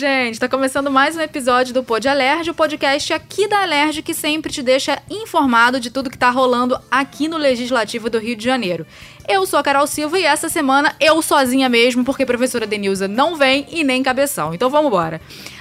[0.00, 4.14] Gente, tá começando mais um episódio do Pod Alerj, o podcast aqui da Alerj que
[4.14, 8.42] sempre te deixa informado de tudo que tá rolando aqui no Legislativo do Rio de
[8.42, 8.86] Janeiro.
[9.28, 13.06] Eu sou a Carol Silva e essa semana eu sozinha mesmo, porque a professora Denilza
[13.06, 14.54] não vem e nem cabeção.
[14.54, 15.20] Então vamos embora.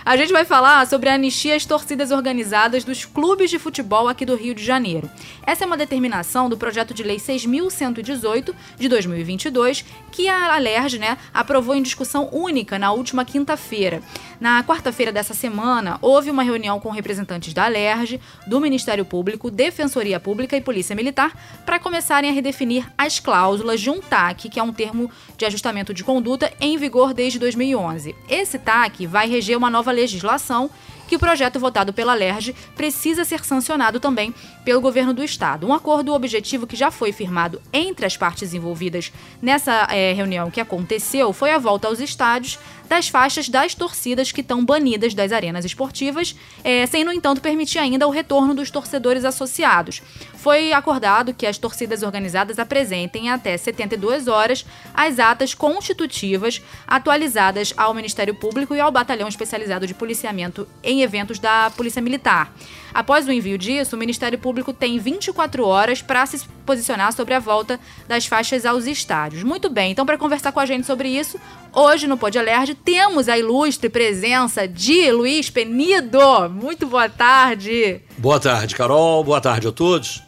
[0.09, 4.25] A gente vai falar sobre a anistia às torcidas organizadas dos clubes de futebol aqui
[4.25, 5.07] do Rio de Janeiro.
[5.45, 11.15] Essa é uma determinação do projeto de lei 6118 de 2022, que a Alerj, né,
[11.31, 14.01] aprovou em discussão única na última quinta-feira.
[14.39, 20.19] Na quarta-feira dessa semana, houve uma reunião com representantes da Alerj, do Ministério Público, Defensoria
[20.19, 24.63] Pública e Polícia Militar para começarem a redefinir as cláusulas de um TAC, que é
[24.63, 28.15] um termo de ajustamento de conduta em vigor desde 2011.
[28.27, 30.69] Esse TAC vai reger uma nova legislação
[31.09, 35.65] que o projeto votado pela LERJ precisa ser sancionado também pelo governo do estado.
[35.65, 40.61] Um acordo objetivo que já foi firmado entre as partes envolvidas nessa é, reunião que
[40.61, 45.63] aconteceu foi a volta aos estádios das faixas das torcidas que estão banidas das arenas
[45.63, 50.01] esportivas, é, sem, no entanto, permitir ainda o retorno dos torcedores associados.
[50.33, 57.93] Foi acordado que as torcidas organizadas apresentem até 72 horas as atas constitutivas atualizadas ao
[57.93, 62.53] Ministério Público e ao Batalhão Especializado de Policiamento em Eventos da Polícia Militar.
[62.93, 67.39] Após o envio disso, o Ministério Público tem 24 horas para se posicionar sobre a
[67.39, 69.43] volta das faixas aos estádios.
[69.43, 71.39] Muito bem, então para conversar com a gente sobre isso,
[71.73, 76.49] hoje no Pod Alert temos a ilustre presença de Luiz Penido.
[76.49, 78.01] Muito boa tarde.
[78.17, 79.23] Boa tarde, Carol.
[79.23, 80.23] Boa tarde a todos.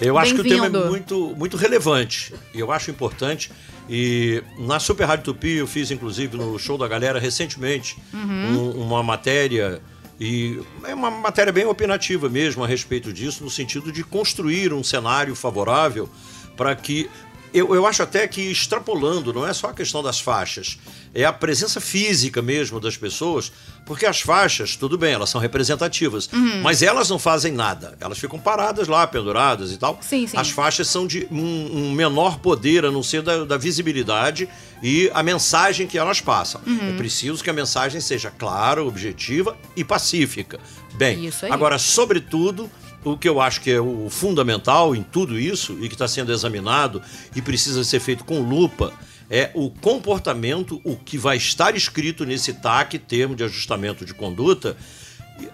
[0.00, 3.52] Eu acho que o tema é muito, muito relevante e eu acho importante.
[3.88, 8.72] E na Super Rádio Tupi eu fiz, inclusive, no show da galera recentemente, uhum.
[8.76, 9.82] um, uma matéria
[10.20, 14.84] e é uma matéria bem opinativa mesmo a respeito disso, no sentido de construir um
[14.84, 16.08] cenário favorável
[16.56, 17.08] para que.
[17.52, 20.78] Eu, eu acho até que extrapolando, não é só a questão das faixas,
[21.12, 23.50] é a presença física mesmo das pessoas,
[23.84, 26.62] porque as faixas, tudo bem, elas são representativas, uhum.
[26.62, 27.96] mas elas não fazem nada.
[28.00, 29.98] Elas ficam paradas lá, penduradas e tal.
[30.00, 30.36] Sim, sim.
[30.36, 34.48] As faixas são de um, um menor poder, a não ser da, da, visibilidade
[34.80, 36.60] e a mensagem que elas passam.
[36.64, 36.90] Uhum.
[36.90, 40.60] É preciso que a mensagem seja clara, objetiva e pacífica.
[40.94, 42.70] Bem, agora, sobretudo
[43.04, 46.32] o que eu acho que é o fundamental em tudo isso e que está sendo
[46.32, 47.02] examinado
[47.34, 48.92] e precisa ser feito com lupa
[49.30, 54.76] é o comportamento, o que vai estar escrito nesse TAC, termo de ajustamento de conduta,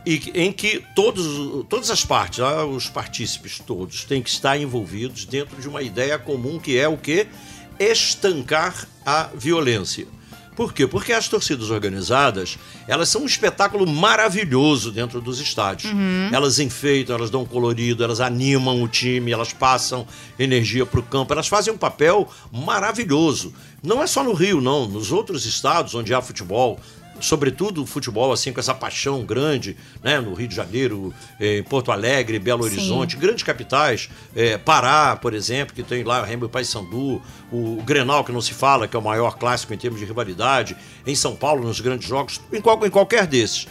[0.05, 5.27] e, em que todos, todas as partes, ah, os partícipes todos, têm que estar envolvidos
[5.27, 7.27] dentro de uma ideia comum que é o que?
[7.79, 10.09] Estancar a violência.
[10.57, 10.87] Por quê?
[10.87, 12.59] Porque as torcidas organizadas,
[12.89, 15.93] elas são um espetáculo maravilhoso dentro dos estádios.
[15.93, 16.31] Uhum.
[16.33, 20.07] Elas enfeitam, elas dão colorido, elas animam o time, elas passam
[20.39, 23.53] energia para o campo, elas fazem um papel maravilhoso.
[23.83, 24.89] Não é só no Rio, não.
[24.89, 26.81] Nos outros estados onde há futebol,
[27.21, 31.63] sobretudo o futebol assim com essa paixão grande, né, no Rio de Janeiro, eh, em
[31.63, 33.21] Porto Alegre, Belo Horizonte, Sim.
[33.21, 38.25] grandes capitais, eh, Pará, por exemplo, que tem lá o Remo Paysandu, o, o Grenal
[38.25, 41.35] que não se fala, que é o maior clássico em termos de rivalidade, em São
[41.35, 43.67] Paulo nos grandes jogos, em, qual, em qualquer desses.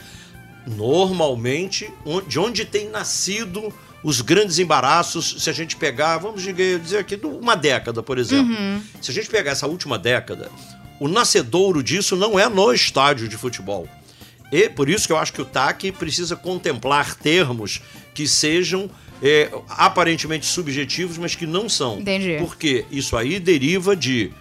[0.65, 1.93] Normalmente,
[2.27, 3.71] de onde tem nascido
[4.05, 8.55] os grandes embaraços, se a gente pegar, vamos dizer aqui, uma década, por exemplo.
[8.55, 8.79] Uhum.
[9.01, 10.51] Se a gente pegar essa última década,
[10.99, 13.87] o nascedouro disso não é no estádio de futebol.
[14.51, 17.81] E por isso que eu acho que o TAC precisa contemplar termos
[18.13, 18.89] que sejam
[19.21, 21.99] é, aparentemente subjetivos, mas que não são.
[21.99, 22.37] Entendi.
[22.39, 24.31] Porque isso aí deriva de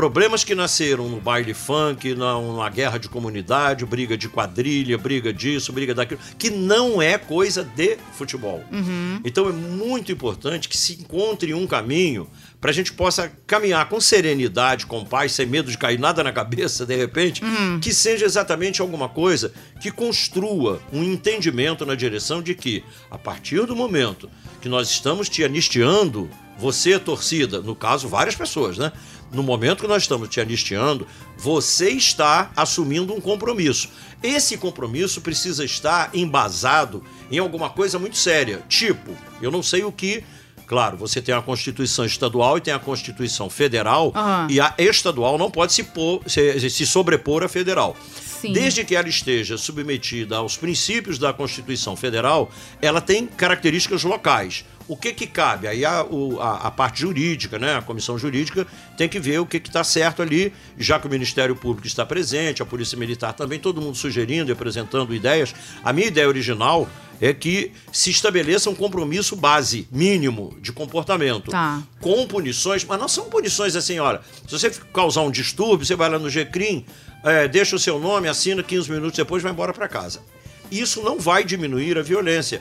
[0.00, 5.30] problemas que nasceram no baile funk, na, na guerra de comunidade, briga de quadrilha, briga
[5.30, 8.64] disso, briga daquilo, que não é coisa de futebol.
[8.72, 9.20] Uhum.
[9.22, 12.26] Então é muito importante que se encontre um caminho
[12.58, 16.32] para a gente possa caminhar com serenidade, com paz, sem medo de cair nada na
[16.32, 17.78] cabeça de repente, uhum.
[17.78, 23.66] que seja exatamente alguma coisa que construa um entendimento na direção de que, a partir
[23.66, 24.30] do momento
[24.62, 26.30] que nós estamos te anistiando,
[26.60, 28.92] você, torcida, no caso, várias pessoas, né?
[29.32, 31.06] No momento que nós estamos te anistiando,
[31.38, 33.88] você está assumindo um compromisso.
[34.22, 38.62] Esse compromisso precisa estar embasado em alguma coisa muito séria.
[38.68, 40.24] Tipo, eu não sei o que
[40.70, 44.48] Claro, você tem a Constituição estadual e tem a Constituição federal, uhum.
[44.48, 47.96] e a estadual não pode se, pôr, se, se sobrepor à federal.
[48.40, 48.52] Sim.
[48.52, 54.64] Desde que ela esteja submetida aos princípios da Constituição Federal, ela tem características locais.
[54.90, 55.68] O que que cabe?
[55.68, 56.04] Aí a,
[56.40, 57.76] a, a parte jurídica, né?
[57.76, 58.66] A comissão jurídica
[58.96, 62.60] tem que ver o que está certo ali, já que o Ministério Público está presente,
[62.60, 65.54] a Polícia Militar também, todo mundo sugerindo e apresentando ideias.
[65.84, 66.90] A minha ideia original
[67.20, 71.52] é que se estabeleça um compromisso base, mínimo, de comportamento.
[71.52, 71.80] Tá.
[72.00, 76.10] Com punições, mas não são punições assim, olha, se você causar um distúrbio, você vai
[76.10, 76.84] lá no GCRIM,
[77.22, 80.20] é, deixa o seu nome, assina 15 minutos depois vai embora para casa.
[80.68, 82.60] Isso não vai diminuir a violência,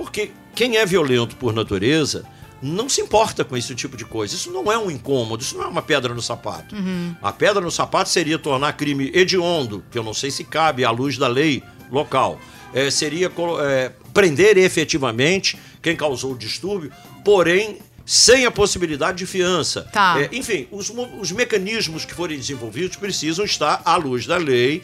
[0.00, 2.24] porque quem é violento por natureza
[2.62, 4.34] não se importa com esse tipo de coisa.
[4.34, 6.74] Isso não é um incômodo, isso não é uma pedra no sapato.
[6.74, 7.14] Uhum.
[7.20, 10.90] A pedra no sapato seria tornar crime hediondo, que eu não sei se cabe à
[10.90, 11.62] luz da lei
[11.92, 12.40] local.
[12.72, 13.30] É, seria
[13.60, 16.90] é, prender efetivamente quem causou o distúrbio,
[17.22, 17.76] porém
[18.06, 19.82] sem a possibilidade de fiança.
[19.92, 20.18] Tá.
[20.18, 24.82] É, enfim, os, os mecanismos que forem desenvolvidos precisam estar à luz da lei,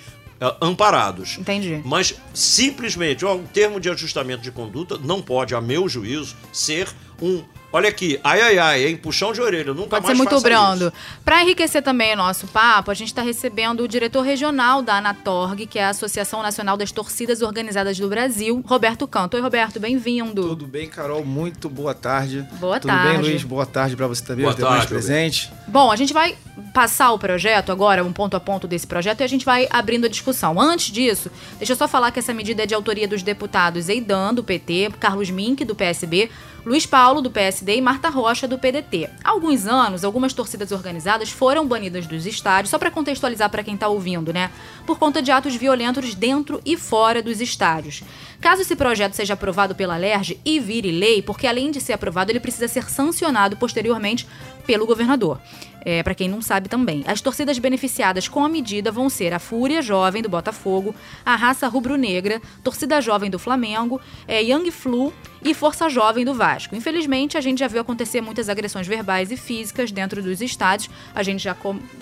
[0.61, 1.39] amparados.
[1.39, 1.81] Entendi.
[1.85, 6.89] Mas simplesmente, ó, um termo de ajustamento de conduta não pode, a meu juízo, ser
[7.21, 7.43] um
[7.77, 8.97] Olha aqui, ai ai ai, hein?
[8.97, 10.91] Puxão de orelha, nunca Pode mais ser muito brando.
[11.23, 15.67] Para enriquecer também o nosso papo, a gente está recebendo o diretor regional da Anatorg,
[15.67, 19.35] que é a Associação Nacional das Torcidas Organizadas do Brasil, Roberto Canto.
[19.35, 20.41] Oi, Roberto, bem-vindo.
[20.41, 21.23] Tudo bem, Carol?
[21.23, 22.49] Muito boa tarde.
[22.53, 23.09] Boa Tudo tarde.
[23.09, 23.45] Tudo bem, Luiz?
[23.45, 25.51] Boa tarde para você também, boa os demais presentes.
[25.69, 26.35] Bom, a gente vai
[26.73, 30.07] passar o projeto agora, um ponto a ponto desse projeto, e a gente vai abrindo
[30.07, 30.59] a discussão.
[30.59, 34.33] Antes disso, deixa eu só falar que essa medida é de autoria dos deputados Eidan,
[34.33, 36.31] do PT, Carlos Mink, do PSB,
[36.67, 39.11] Luiz Paulo, do PSD, e Marta Rocha, do PDT.
[39.25, 43.75] Há alguns anos, algumas torcidas organizadas foram banidas dos estádios, só para contextualizar para quem
[43.75, 44.51] está ouvindo, né?
[44.87, 48.03] Por conta de atos violentos dentro e fora dos estádios.
[48.41, 52.31] Caso esse projeto seja aprovado pela LERJ e vire lei, porque além de ser aprovado,
[52.31, 54.27] ele precisa ser sancionado posteriormente
[54.67, 55.41] pelo governador.
[55.89, 57.05] É, para quem não sabe também.
[57.07, 60.93] As torcidas beneficiadas com a medida vão ser a Fúria Jovem do Botafogo,
[61.25, 65.13] a Raça Rubro-Negra, Torcida Jovem do Flamengo, é, Young Flu
[65.45, 66.75] e Força Jovem do Vasco.
[66.75, 70.91] Infelizmente, a gente já viu acontecer muitas agressões verbais e físicas dentro dos estádios.
[71.15, 71.57] A gente já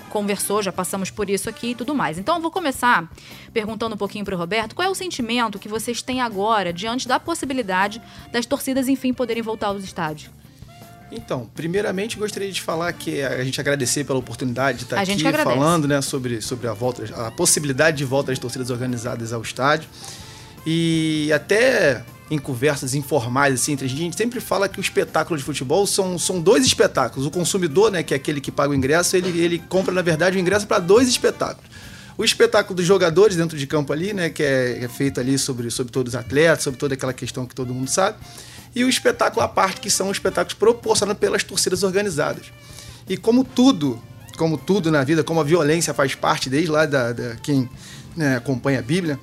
[0.09, 2.17] conversou, já passamos por isso aqui e tudo mais.
[2.17, 3.07] Então, eu vou começar
[3.53, 7.07] perguntando um pouquinho para o Roberto qual é o sentimento que vocês têm agora diante
[7.07, 8.01] da possibilidade
[8.33, 10.31] das torcidas, enfim, poderem voltar aos estádios.
[11.16, 15.22] Então, primeiramente gostaria de falar que a gente agradecer pela oportunidade de estar a aqui
[15.44, 19.88] falando né, sobre, sobre a volta, a possibilidade de volta das torcidas organizadas ao estádio.
[20.66, 24.81] E até em conversas informais assim entre a gente, a gente sempre fala que o
[24.81, 27.26] espetáculo de futebol são, são dois espetáculos.
[27.26, 30.37] O consumidor, né, que é aquele que paga o ingresso, ele, ele compra, na verdade,
[30.37, 31.70] o ingresso para dois espetáculos.
[32.16, 35.70] O espetáculo dos jogadores dentro de campo ali, né, que é, é feito ali sobre,
[35.70, 38.16] sobre todos os atletas, sobre toda aquela questão que todo mundo sabe
[38.75, 42.47] e o espetáculo à parte, que são os espetáculos proporcionados pelas torcidas organizadas.
[43.09, 44.00] E como tudo,
[44.37, 47.69] como tudo na vida, como a violência faz parte desde lá da, da quem
[48.17, 49.19] né, acompanha a Bíblia,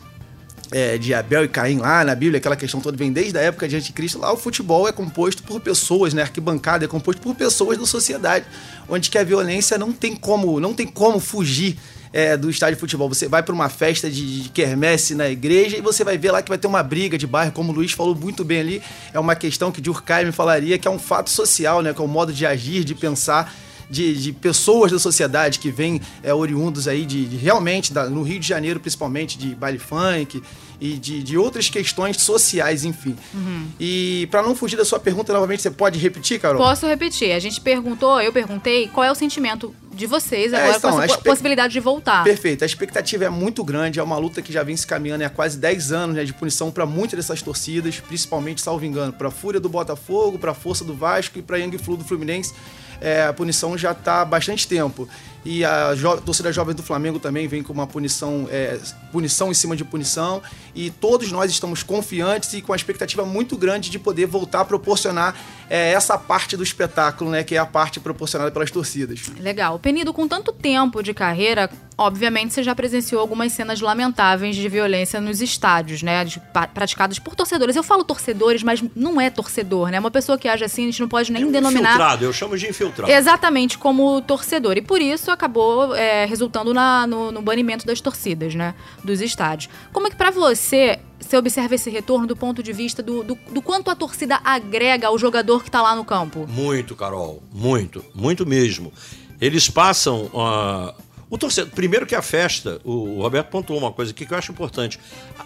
[0.72, 3.68] é, de Abel e Caim lá na Bíblia, aquela questão toda vem desde a época
[3.68, 4.18] de Anticristo.
[4.18, 6.22] Lá o futebol é composto por pessoas, né?
[6.22, 8.46] A arquibancada é composto por pessoas da sociedade,
[8.88, 11.78] onde que a violência não tem como, não tem como fugir
[12.14, 13.08] é, do estádio de futebol.
[13.10, 16.42] Você vai para uma festa de, de quermesse na igreja e você vai ver lá
[16.42, 18.84] que vai ter uma briga de bairro, como o Luiz falou muito bem ali.
[19.14, 21.94] É uma questão que Durkheim falaria que é um fato social, né?
[21.94, 23.54] Que é um modo de agir, de pensar.
[23.90, 28.24] De, de, pessoas da sociedade que vêm é, oriundos aí de, de realmente da, no
[28.24, 30.42] Rio de Janeiro principalmente de baile funk
[30.82, 33.16] e de, de outras questões sociais, enfim.
[33.32, 33.68] Uhum.
[33.80, 36.60] E para não fugir da sua pergunta novamente, você pode repetir, Carol?
[36.60, 37.32] Posso repetir.
[37.34, 40.92] A gente perguntou, eu perguntei, qual é o sentimento de vocês é, agora é, então,
[40.92, 42.24] com a possibilidade de voltar.
[42.24, 42.64] Perfeito.
[42.64, 45.60] A expectativa é muito grande, é uma luta que já vem se caminhando há quase
[45.60, 49.60] 10 anos né, de punição para muitas dessas torcidas, principalmente, salvo engano, para a Fúria
[49.60, 52.56] do Botafogo, para a Força do Vasco e para a Young Flu do Fluminense.
[53.00, 55.08] É, a punição já está há bastante tempo.
[55.44, 58.80] E a jo torcida jovem do Flamengo também vem com uma punição, é,
[59.12, 60.42] punição em cima de punição.
[60.76, 64.66] E todos nós estamos confiantes e com a expectativa muito grande de poder voltar a
[64.66, 65.36] proporcionar
[65.72, 67.46] é, essa parte do espetáculo, né?
[67.46, 69.32] Que é a parte proporcionada pelas torcidas.
[69.40, 69.80] Legal.
[69.80, 75.22] Penido, com tanto tempo de carreira, obviamente você já presenciou algumas cenas lamentáveis de violência
[75.22, 76.26] nos estádios, né?
[76.26, 76.42] De,
[76.74, 77.78] praticadas por torcedores.
[77.78, 80.00] Eu falo torcedores, mas não é torcedor, né?
[80.02, 81.92] Uma pessoa que age assim, a gente não pode nem é um denominar.
[81.92, 83.10] Infiltrado, eu chamo de infiltrado.
[83.10, 84.76] Exatamente, como torcedor.
[84.76, 88.76] E por isso acabou é, resultando na, no, no, banimento das torcidas, né?
[89.06, 89.72] Dos estádios.
[89.94, 93.38] Como é que para você você observa esse retorno do ponto de vista do, do,
[93.52, 96.48] do quanto a torcida agrega ao jogador que está lá no campo?
[96.48, 97.42] Muito, Carol.
[97.54, 98.04] Muito.
[98.14, 98.92] Muito mesmo.
[99.40, 100.94] Eles passam uh,
[101.32, 104.52] O torcedor, primeiro que a festa, o Roberto pontuou uma coisa aqui que eu acho
[104.52, 105.00] importante.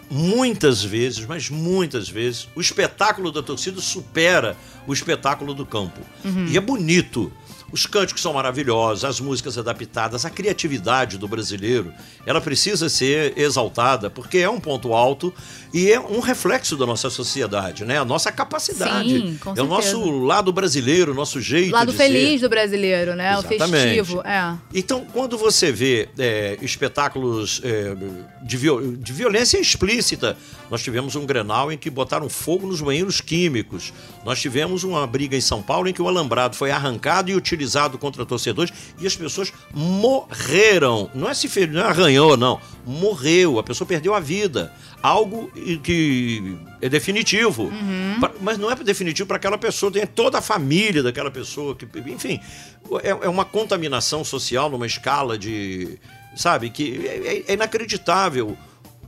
[0.09, 6.01] Muitas vezes, mas muitas vezes, o espetáculo da torcida supera o espetáculo do campo.
[6.23, 6.47] Uhum.
[6.47, 7.31] E é bonito.
[7.75, 11.93] Os cânticos são maravilhosos, as músicas adaptadas, a criatividade do brasileiro,
[12.25, 15.33] ela precisa ser exaltada, porque é um ponto alto
[15.73, 17.97] e é um reflexo da nossa sociedade, né?
[17.97, 19.09] A nossa capacidade.
[19.09, 22.47] Sim, com é o nosso lado brasileiro, o nosso jeito lado de feliz ser.
[22.47, 23.33] do brasileiro, né?
[23.33, 23.99] Exatamente.
[23.99, 24.21] O festivo.
[24.21, 24.55] É.
[24.73, 27.93] Então, quando você vê é, espetáculos é,
[28.41, 30.37] de, viol de violência explícita,
[30.71, 33.91] nós tivemos um Grenal em que botaram fogo nos banheiros químicos.
[34.23, 37.64] Nós tivemos uma briga em São Paulo em que o alambrado foi arrancado e utilizado
[37.97, 41.09] contra torcedores e as pessoas morreram.
[41.13, 42.59] Não é se feriu, não é arranhou, não.
[42.85, 44.71] Morreu, a pessoa perdeu a vida
[45.05, 45.51] algo
[45.83, 47.63] que é definitivo.
[47.63, 48.19] Uhum.
[48.41, 51.75] Mas não é definitivo para aquela pessoa, tem toda a família daquela pessoa.
[51.75, 52.39] Que, enfim,
[53.03, 55.99] é, é uma contaminação social numa escala de.
[56.35, 58.57] Sabe, que é, é inacreditável.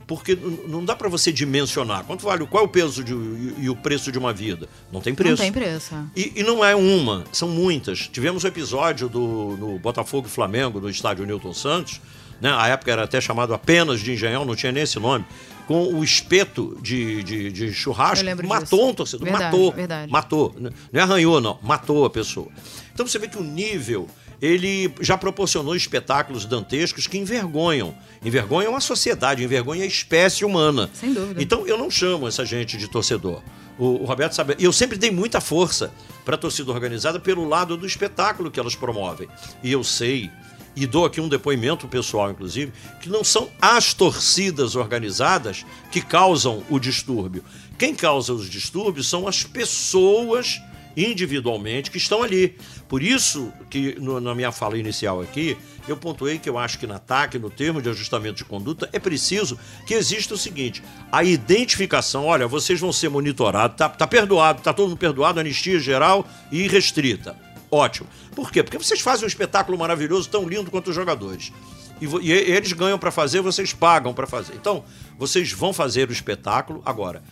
[0.08, 0.36] Porque
[0.66, 2.02] não dá para você dimensionar.
[2.02, 2.46] Quanto vale?
[2.46, 4.66] Qual é o peso de, e o preço de uma vida?
[4.90, 5.32] Não tem preço.
[5.32, 5.94] Não tem preço.
[6.16, 8.08] E, e não é uma, são muitas.
[8.08, 12.00] Tivemos o um episódio do no Botafogo e Flamengo, no estádio Newton Santos.
[12.40, 12.50] Né?
[12.50, 15.26] A época era até chamado apenas de Engenhão, não tinha nem esse nome
[15.66, 18.88] com o espeto de, de, de churrasco, matou disso.
[18.88, 19.24] um torcedor.
[19.26, 19.72] Verdade, matou.
[19.72, 20.10] Verdade.
[20.10, 20.56] Matou.
[20.58, 21.58] Não é arranhou, não.
[21.62, 22.48] Matou a pessoa.
[22.94, 24.08] Então você vê que o nível
[24.40, 27.94] ele já proporcionou espetáculos dantescos que envergonham.
[28.24, 30.88] Envergonham a sociedade, envergonham a espécie humana.
[30.92, 31.42] Sem dúvida.
[31.42, 33.42] Então eu não chamo essa gente de torcedor.
[33.78, 34.56] O, o Roberto sabe.
[34.58, 35.92] Eu sempre dei muita força
[36.24, 39.28] para a torcida organizada pelo lado do espetáculo que elas promovem.
[39.62, 40.30] E eu sei
[40.76, 46.62] e dou aqui um depoimento pessoal, inclusive, que não são as torcidas organizadas que causam
[46.70, 47.42] o distúrbio.
[47.76, 50.60] Quem causa os distúrbios são as pessoas
[50.96, 52.56] individualmente que estão ali.
[52.88, 56.86] Por isso que no, na minha fala inicial aqui, eu pontuei que eu acho que
[56.86, 61.22] no ataque, no termo de ajustamento de conduta, é preciso que exista o seguinte: a
[61.22, 66.26] identificação, olha, vocês vão ser monitorados, tá, tá perdoado, tá todo mundo perdoado, anistia geral
[66.50, 67.36] e restrita.
[67.70, 68.08] Ótimo.
[68.34, 68.62] Por quê?
[68.62, 71.52] Porque vocês fazem um espetáculo maravilhoso, tão lindo quanto os jogadores.
[72.00, 74.54] E, e eles ganham para fazer, vocês pagam para fazer.
[74.54, 74.84] Então,
[75.18, 77.22] vocês vão fazer o espetáculo agora,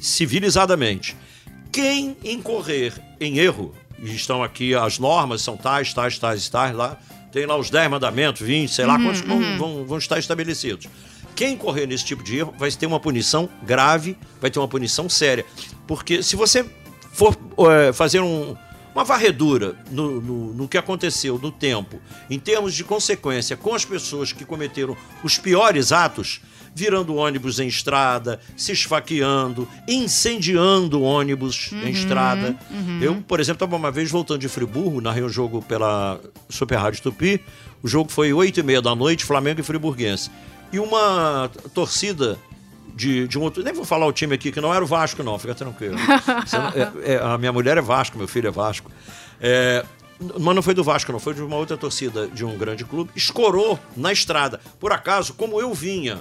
[0.00, 1.16] civilizadamente.
[1.70, 6.98] Quem incorrer em erro, estão aqui as normas, são tais, tais, tais, tais, lá,
[7.30, 9.58] tem lá os 10 mandamentos, 20, sei lá uhum, quantos uhum.
[9.58, 10.88] Vão, vão, estar estabelecidos.
[11.34, 15.08] Quem incorrer nesse tipo de erro vai ter uma punição grave, vai ter uma punição
[15.08, 15.46] séria.
[15.86, 16.64] Porque se você
[17.12, 17.36] for
[17.70, 18.54] é, fazer um,
[18.94, 23.84] uma varredura no, no, no, que aconteceu no tempo, em termos de consequência com as
[23.84, 26.40] pessoas que cometeram os piores atos,
[26.74, 32.56] virando ônibus em estrada, se esfaqueando, incendiando ônibus uhum, em estrada.
[32.70, 32.98] Uhum.
[33.02, 37.02] Eu, por exemplo, estava uma vez voltando de Friburgo, narrei um jogo pela Super Rádio
[37.02, 37.40] Tupi.
[37.82, 40.30] O jogo foi oito e meia da noite, Flamengo e Friburguense.
[40.72, 42.38] E uma torcida
[42.94, 43.62] de, de um outro.
[43.62, 45.96] Nem vou falar o time aqui, que não era o Vasco, não, fica tranquilo.
[47.04, 48.90] é, é, a minha mulher é Vasco, meu filho é Vasco.
[49.40, 49.84] É,
[50.38, 53.10] mas não foi do Vasco, não, foi de uma outra torcida de um grande clube.
[53.16, 54.60] Escorou na estrada.
[54.78, 56.20] Por acaso, como eu vinha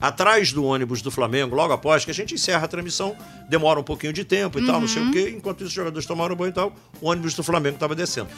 [0.00, 3.14] atrás do ônibus do Flamengo, logo após que a gente encerra a transmissão,
[3.48, 4.66] demora um pouquinho de tempo e uhum.
[4.66, 5.10] tal, não sei o uhum.
[5.10, 5.34] quê.
[5.36, 8.28] Enquanto isso, os jogadores tomaram banho e tal, o ônibus do Flamengo estava descendo.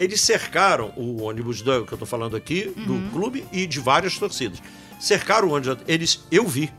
[0.00, 3.10] Eles cercaram o ônibus do, que eu estou falando aqui, do uhum.
[3.10, 4.60] clube e de várias torcidas.
[4.98, 6.72] Cercaram o ônibus, eles, eu vi,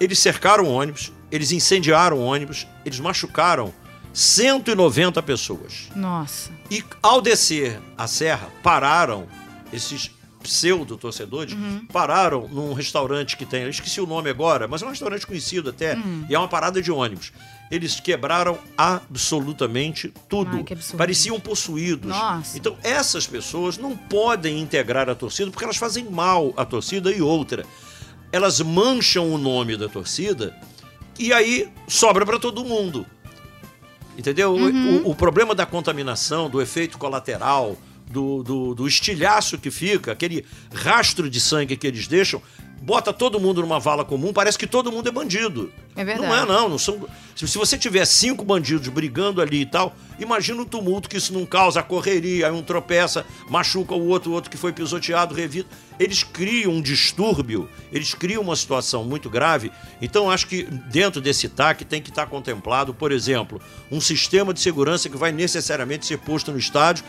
[0.00, 3.72] eles cercaram o ônibus, eles incendiaram o ônibus, eles machucaram
[4.12, 5.88] 190 pessoas.
[5.94, 6.50] Nossa.
[6.70, 9.26] E ao descer a serra, pararam
[9.72, 10.10] esses
[10.42, 11.86] pseudo-torcedores, uhum.
[11.92, 15.68] pararam num restaurante que tem, eu esqueci o nome agora, mas é um restaurante conhecido
[15.68, 16.24] até, uhum.
[16.30, 17.30] e é uma parada de ônibus.
[17.70, 20.56] Eles quebraram absolutamente tudo.
[20.56, 22.10] Ai, Pareciam possuídos.
[22.10, 22.56] Nossa.
[22.56, 27.22] Então, essas pessoas não podem integrar a torcida porque elas fazem mal à torcida e
[27.22, 27.64] outra
[28.32, 30.56] elas mancham o nome da torcida
[31.18, 33.06] e aí sobra para todo mundo.
[34.16, 34.52] Entendeu?
[34.52, 35.02] Uhum.
[35.04, 37.76] O, o, problema da contaminação, do efeito colateral,
[38.10, 40.44] do, do, do estilhaço que fica, aquele
[40.74, 42.42] rastro de sangue que eles deixam,
[42.80, 45.70] bota todo mundo numa vala comum, parece que todo mundo é bandido.
[45.94, 46.26] É verdade.
[46.26, 46.68] Não é, não.
[46.68, 47.06] não são...
[47.36, 51.44] Se você tiver cinco bandidos brigando ali e tal, imagina o tumulto que isso não
[51.44, 55.68] causa, a correria, aí um tropeça, machuca o outro, o outro que foi pisoteado, revida.
[55.98, 59.70] Eles criam um distúrbio, eles criam uma situação muito grave.
[60.00, 63.60] Então, acho que dentro desse TAC tem que estar contemplado, por exemplo,
[63.90, 67.04] um sistema de segurança que vai necessariamente ser posto no estádio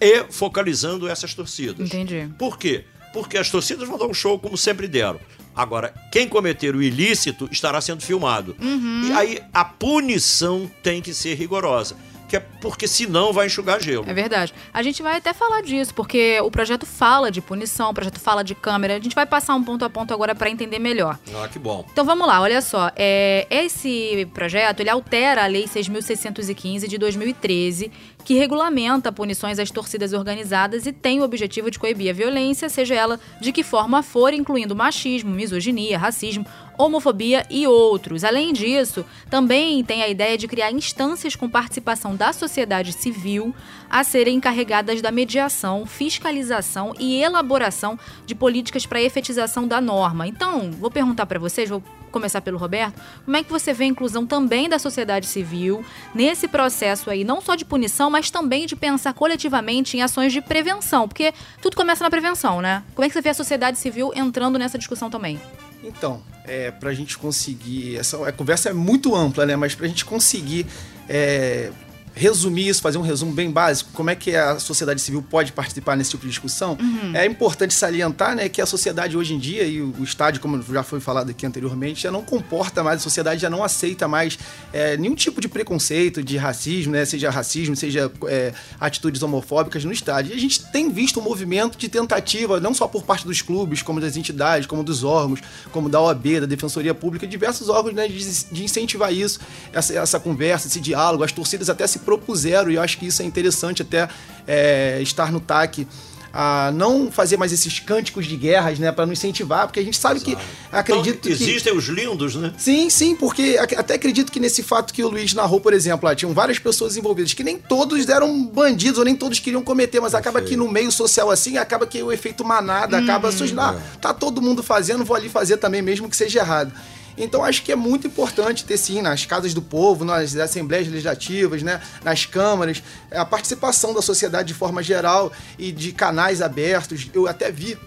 [0.00, 1.86] e focalizando essas torcidas.
[1.86, 2.28] Entendi.
[2.36, 2.84] Por quê?
[3.12, 5.20] Porque as torcidas vão dar um show como sempre deram.
[5.54, 8.56] Agora, quem cometer o ilícito estará sendo filmado.
[8.60, 9.08] Uhum.
[9.08, 11.96] E aí a punição tem que ser rigorosa.
[12.32, 14.08] Que é porque senão vai enxugar gelo.
[14.08, 14.54] É verdade.
[14.72, 18.42] A gente vai até falar disso, porque o projeto fala de punição, o projeto fala
[18.42, 18.96] de câmera.
[18.96, 21.18] A gente vai passar um ponto a ponto agora para entender melhor.
[21.36, 21.84] Ah, que bom.
[21.92, 22.90] Então vamos lá, olha só.
[22.96, 27.92] É, esse projeto ele altera a Lei 6.615 de 2013,
[28.24, 32.94] que regulamenta punições às torcidas organizadas e tem o objetivo de coibir a violência, seja
[32.94, 36.46] ela de que forma for, incluindo machismo, misoginia, racismo,
[36.84, 38.24] homofobia e outros.
[38.24, 43.54] Além disso, também tem a ideia de criar instâncias com participação da sociedade civil
[43.88, 50.26] a serem encarregadas da mediação, fiscalização e elaboração de políticas para efetização da norma.
[50.26, 53.88] Então, vou perguntar para vocês, vou começar pelo Roberto, como é que você vê a
[53.88, 55.84] inclusão também da sociedade civil
[56.14, 60.40] nesse processo aí, não só de punição, mas também de pensar coletivamente em ações de
[60.40, 62.82] prevenção, porque tudo começa na prevenção, né?
[62.94, 65.40] Como é que você vê a sociedade civil entrando nessa discussão também?
[65.82, 67.96] Então, é, para a gente conseguir.
[67.96, 69.56] Essa a conversa é muito ampla, né?
[69.56, 70.66] Mas para a gente conseguir
[71.08, 71.70] é,
[72.14, 75.96] resumir isso, fazer um resumo bem básico, como é que a sociedade civil pode participar
[75.96, 77.14] nesse tipo de discussão, uhum.
[77.14, 80.82] é importante salientar né, que a sociedade hoje em dia, e o estádio, como já
[80.82, 84.38] foi falado aqui anteriormente, já não comporta mais, a sociedade já não aceita mais
[84.72, 89.92] é, nenhum tipo de preconceito, de racismo, né, seja racismo, seja é, atitudes homofóbicas no
[89.92, 90.32] estádio.
[90.32, 93.82] E a gente tem visto um movimento de tentativa, não só por parte dos clubes,
[93.82, 95.40] como das entidades, como dos órgãos,
[95.70, 99.40] como da OAB, da Defensoria Pública, diversos órgãos né, de, de incentivar isso,
[99.72, 103.22] essa, essa conversa, esse diálogo, as torcidas até se propuseram, e eu acho que isso
[103.22, 104.08] é interessante até
[104.46, 105.86] é, estar no TAC,
[106.32, 109.98] a não fazer mais esses cânticos de guerras, né, para nos incentivar, porque a gente
[109.98, 110.36] sabe Exato.
[110.36, 111.78] que acredito então, existem que...
[111.78, 112.54] os lindos, né?
[112.56, 116.14] Sim, sim, porque até acredito que nesse fato que o Luiz narrou, por exemplo, lá
[116.14, 120.14] tinham várias pessoas envolvidas que nem todos eram bandidos ou nem todos queriam cometer, mas
[120.14, 123.78] acaba que no meio social assim, acaba que o efeito manada hum, acaba surgindo, ah,
[123.78, 123.98] é.
[123.98, 126.72] tá todo mundo fazendo, vou ali fazer também mesmo que seja errado.
[127.22, 131.62] Então acho que é muito importante ter sim nas casas do povo, nas assembleias legislativas,
[131.62, 137.08] né, nas câmaras, a participação da sociedade de forma geral e de canais abertos.
[137.14, 137.78] Eu até vi,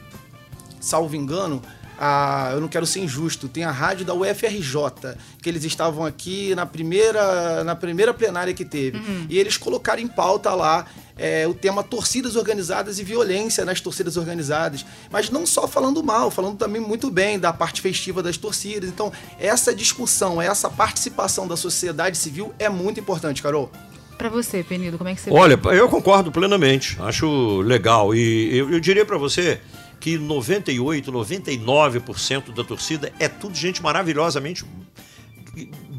[0.79, 1.61] salvo engano,
[1.97, 6.53] a, eu não quero ser injusto, tem a rádio da UFRJ, que eles estavam aqui
[6.55, 8.97] na primeira, na primeira plenária que teve.
[8.97, 9.25] Uhum.
[9.29, 10.85] E eles colocaram em pauta lá
[11.17, 14.85] é, o tema torcidas organizadas e violência nas torcidas organizadas.
[15.11, 18.89] Mas não só falando mal, falando também muito bem da parte festiva das torcidas.
[18.89, 23.71] Então, essa discussão, essa participação da sociedade civil é muito importante, Carol.
[24.17, 25.79] Para você, Penido, como é que você Olha, vê?
[25.79, 26.97] eu concordo plenamente.
[27.01, 28.15] Acho legal.
[28.15, 29.59] E eu, eu diria para você
[30.05, 34.63] que 98, 99% da torcida é tudo gente maravilhosamente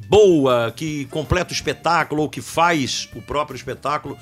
[0.08, 4.16] boa, que completa o espetáculo ou que faz o próprio espetáculo.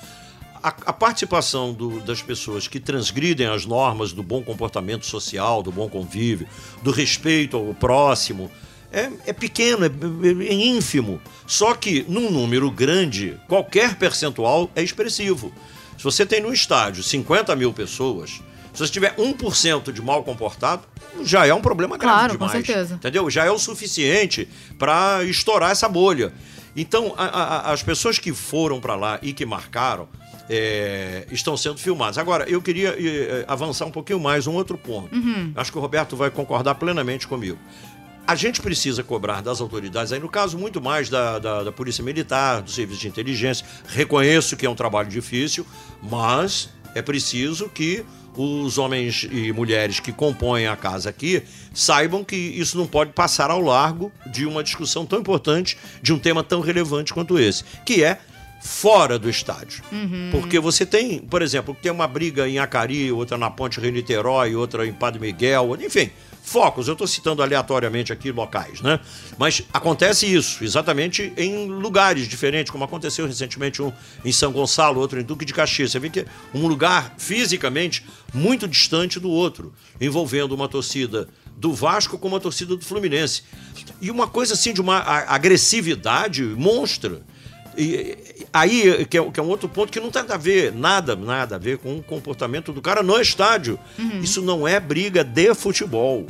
[0.62, 5.70] A, a participação do, das pessoas que transgridem as normas do bom comportamento social, do
[5.70, 6.48] bom convívio,
[6.82, 8.50] do respeito ao próximo,
[8.90, 11.20] é, é pequeno, é, é, é ínfimo.
[11.46, 15.52] Só que num número grande, qualquer percentual é expressivo.
[15.98, 18.40] Se você tem no estádio 50 mil pessoas,
[18.74, 20.82] se você tiver 1% de mal comportado,
[21.22, 22.52] já é um problema grave claro, demais.
[22.52, 22.94] Com certeza.
[22.94, 23.30] Entendeu?
[23.30, 26.32] Já é o suficiente para estourar essa bolha.
[26.76, 30.08] Então, a, a, as pessoas que foram para lá e que marcaram
[30.50, 32.18] é, estão sendo filmadas.
[32.18, 35.14] Agora, eu queria é, avançar um pouquinho mais, um outro ponto.
[35.14, 35.52] Uhum.
[35.54, 37.58] Acho que o Roberto vai concordar plenamente comigo.
[38.26, 42.02] A gente precisa cobrar das autoridades, aí no caso muito mais da, da, da Polícia
[42.02, 43.66] Militar, do Serviço de Inteligência.
[43.86, 45.66] Reconheço que é um trabalho difícil,
[46.02, 48.04] mas é preciso que
[48.42, 51.42] os homens e mulheres que compõem a casa aqui
[51.72, 56.18] saibam que isso não pode passar ao largo de uma discussão tão importante, de um
[56.18, 58.18] tema tão relevante quanto esse, que é
[58.60, 59.84] fora do estádio.
[59.92, 60.30] Uhum.
[60.32, 64.86] Porque você tem, por exemplo, tem uma briga em Acari, outra na Ponte Rio-Niterói, outra
[64.86, 66.10] em Padre Miguel, enfim,
[66.44, 66.86] focos.
[66.86, 69.00] Eu estou citando aleatoriamente aqui locais, né?
[69.38, 73.90] Mas acontece isso, exatamente em lugares diferentes, como aconteceu recentemente um
[74.24, 75.90] em São Gonçalo, outro em Duque de Caxias.
[75.90, 81.72] Você vê que é um lugar fisicamente muito distante do outro, envolvendo uma torcida do
[81.72, 83.42] Vasco com uma torcida do Fluminense.
[84.00, 87.22] E uma coisa assim de uma agressividade monstra.
[87.76, 88.16] E,
[88.54, 91.56] aí, que é, que é, um outro ponto que não tem a ver, nada, nada
[91.56, 93.78] a ver com o comportamento do cara no estádio.
[93.98, 94.20] Uhum.
[94.20, 96.26] Isso não é briga de futebol.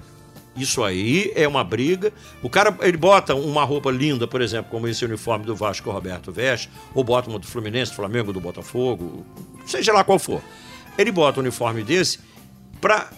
[0.56, 2.12] Isso aí é uma briga.
[2.42, 6.32] O cara, ele bota uma roupa linda, por exemplo, como esse uniforme do Vasco Roberto
[6.32, 9.26] veste, ou bota uma do Fluminense, do Flamengo, do Botafogo,
[9.66, 10.42] seja lá qual for.
[10.96, 12.20] Ele bota um uniforme desse
[12.80, 13.10] para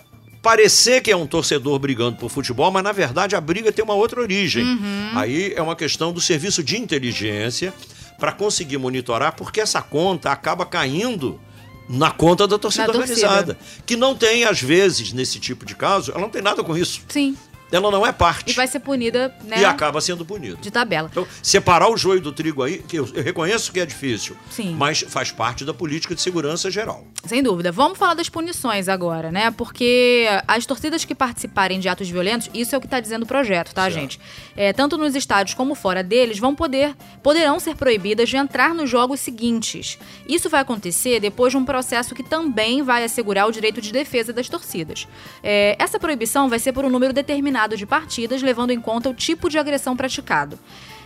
[0.42, 3.94] parecer que é um torcedor brigando por futebol, mas na verdade a briga tem uma
[3.94, 4.64] outra origem.
[4.64, 5.10] Uhum.
[5.14, 7.72] Aí é uma questão do serviço de inteligência
[8.18, 11.40] para conseguir monitorar, porque essa conta acaba caindo
[11.88, 13.58] na conta da torcida, torcida organizada.
[13.84, 17.02] Que não tem, às vezes, nesse tipo de caso, ela não tem nada com isso.
[17.08, 17.36] Sim.
[17.70, 18.52] Ela não é parte.
[18.52, 19.60] E vai ser punida, né?
[19.60, 20.56] E acaba sendo punida.
[20.60, 21.08] De tabela.
[21.10, 24.74] Então, separar o joio do trigo aí, que eu, eu reconheço que é difícil, Sim.
[24.78, 27.04] mas faz parte da política de segurança geral.
[27.24, 27.72] Sem dúvida.
[27.72, 29.50] Vamos falar das punições agora, né?
[29.50, 33.26] Porque as torcidas que participarem de atos violentos, isso é o que está dizendo o
[33.26, 33.94] projeto, tá, certo.
[33.94, 34.20] gente?
[34.56, 38.88] É, tanto nos estádios como fora deles, vão poder, poderão ser proibidas de entrar nos
[38.88, 39.98] jogos seguintes.
[40.28, 44.32] Isso vai acontecer depois de um processo que também vai assegurar o direito de defesa
[44.32, 45.08] das torcidas.
[45.42, 49.08] É, essa proibição vai ser por um número determinado determinado de partidas, levando em conta
[49.08, 50.58] o tipo de agressão praticado.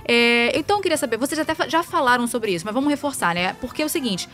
[0.05, 3.55] É, então, eu queria saber, vocês até já falaram sobre isso, mas vamos reforçar, né?
[3.61, 4.29] Porque é o seguinte: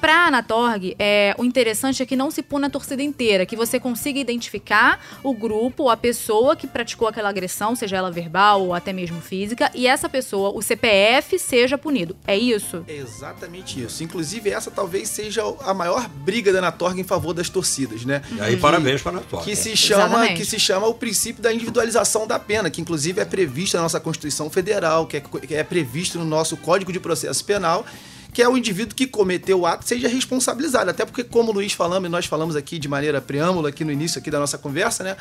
[0.00, 3.56] para a Anatorg, é, o interessante é que não se puna a torcida inteira, que
[3.56, 8.62] você consiga identificar o grupo ou a pessoa que praticou aquela agressão, seja ela verbal
[8.62, 12.16] ou até mesmo física, e essa pessoa, o CPF, seja punido.
[12.26, 12.84] É isso?
[12.88, 14.02] É exatamente isso.
[14.02, 18.22] Inclusive, essa talvez seja a maior briga da Anatorg em favor das torcidas, né?
[18.36, 19.44] E aí, parabéns para a Anatorg.
[19.44, 23.24] Que se, chama, que se chama o princípio da individualização da pena, que inclusive é
[23.24, 27.44] previsto na nossa Constituição Federal, que é, que é previsto no nosso Código de Processo
[27.44, 27.84] Penal
[28.38, 30.88] que é o indivíduo que cometeu o ato seja responsabilizado.
[30.88, 33.90] Até porque, como o Luiz falamos, e nós falamos aqui de maneira preâmbula, aqui no
[33.90, 35.16] início aqui da nossa conversa, né?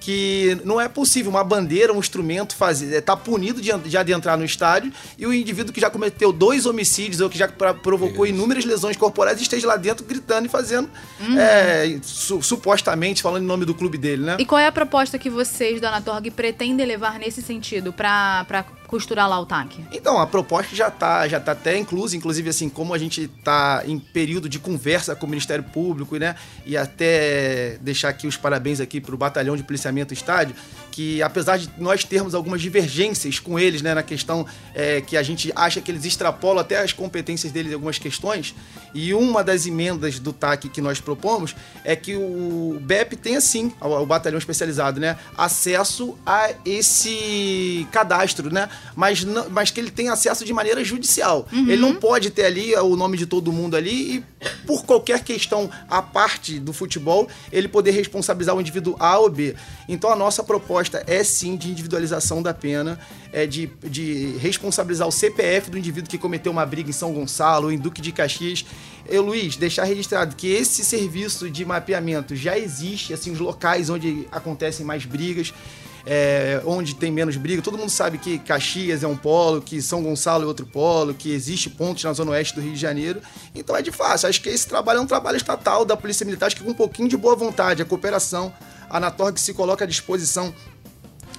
[0.00, 4.38] Que não é possível uma bandeira, um instrumento fazer, tá punido de, já de entrar
[4.38, 8.34] no estádio e o indivíduo que já cometeu dois homicídios ou que já provocou Isso.
[8.34, 10.88] inúmeras lesões corporais esteja lá dentro gritando e fazendo,
[11.20, 11.38] uhum.
[11.38, 14.36] é, su supostamente, falando em nome do clube dele, né?
[14.38, 18.46] E qual é a proposta que vocês, Dona Torg, pretendem levar nesse sentido para
[18.92, 19.82] costurar lá o TAC?
[19.90, 23.82] Então, a proposta já está já tá até inclusa, inclusive assim, como a gente está
[23.86, 26.34] em período de conversa com o Ministério Público, né?
[26.66, 30.54] E até deixar aqui os parabéns aqui para o Batalhão de Policiamento Estádio,
[30.92, 35.22] que apesar de nós termos algumas divergências com eles, né, na questão é, que a
[35.22, 38.54] gente acha que eles extrapolam até as competências deles em algumas questões,
[38.94, 43.72] e uma das emendas do TAC que nós propomos é que o BEP tenha sim,
[43.80, 50.12] o batalhão especializado, né, acesso a esse cadastro, né, mas, não, mas que ele tenha
[50.12, 51.48] acesso de maneira judicial.
[51.50, 51.70] Uhum.
[51.70, 54.24] Ele não pode ter ali o nome de todo mundo ali e
[54.66, 59.54] por qualquer questão à parte do futebol, ele poder responsabilizar o indivíduo A ou B.
[59.88, 62.98] Então a nossa proposta é sim de individualização da pena,
[63.32, 67.70] é de, de responsabilizar o CPF do indivíduo que cometeu uma briga em São Gonçalo,
[67.70, 68.64] em Duque de Caxias.
[69.08, 74.26] Eu, Luiz, deixar registrado que esse serviço de mapeamento já existe, assim, os locais onde
[74.30, 75.52] acontecem mais brigas
[76.06, 77.62] é, onde tem menos briga.
[77.62, 81.32] Todo mundo sabe que Caxias é um polo, que São Gonçalo é outro polo, que
[81.32, 83.20] existe pontos na zona oeste do Rio de Janeiro.
[83.54, 84.28] Então é de fácil.
[84.28, 86.74] Acho que esse trabalho é um trabalho estatal da Polícia Militar, acho que com um
[86.74, 88.52] pouquinho de boa vontade, a cooperação,
[88.88, 90.52] a Anatorg se coloca à disposição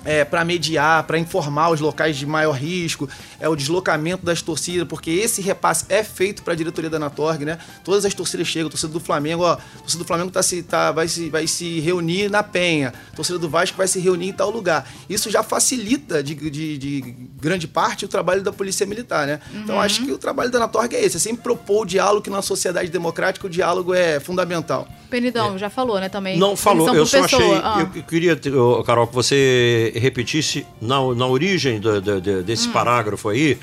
[0.06, 3.08] é, para mediar, para informar os locais de maior risco,
[3.40, 7.46] é o deslocamento das torcidas, porque esse repasse é feito para a diretoria da Anatorg,
[7.46, 7.58] né?
[7.84, 10.64] Todas as torcidas chegam, a torcida do Flamengo, ó, a torcida do Flamengo tá se,
[10.64, 14.30] tá, vai, se, vai se reunir na Penha, a torcida do Vasco vai se reunir
[14.30, 14.90] em tal lugar.
[15.10, 19.40] Isso já facilita de, de, de grande parte o trabalho da Polícia Militar, né?
[19.50, 19.64] Então, uhum.
[19.64, 22.30] Então acho que o trabalho da Anatorg é esse, é sempre propor o diálogo, que
[22.30, 24.88] na sociedade democrática o diálogo é fundamental.
[25.10, 25.58] Penidão, é.
[25.58, 26.38] já falou, né, também.
[26.38, 27.42] Não falou, eu só pessoa.
[27.42, 27.90] achei, ah.
[27.96, 28.40] eu queria,
[28.86, 32.72] Carol, que você repetisse na, na origem do, do, desse hum.
[32.72, 33.58] parágrafo aí,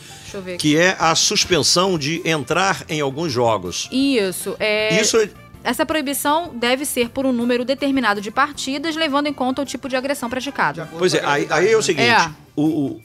[0.58, 3.88] que é a suspensão de entrar em alguns jogos.
[3.90, 4.56] Isso.
[4.58, 5.00] É...
[5.00, 5.18] Isso
[5.62, 9.88] essa proibição deve ser por um número determinado de partidas, levando em conta o tipo
[9.88, 10.88] de agressão praticada.
[10.98, 12.30] Pois é, aí, aí é o seguinte: é.
[12.56, 13.00] O, o,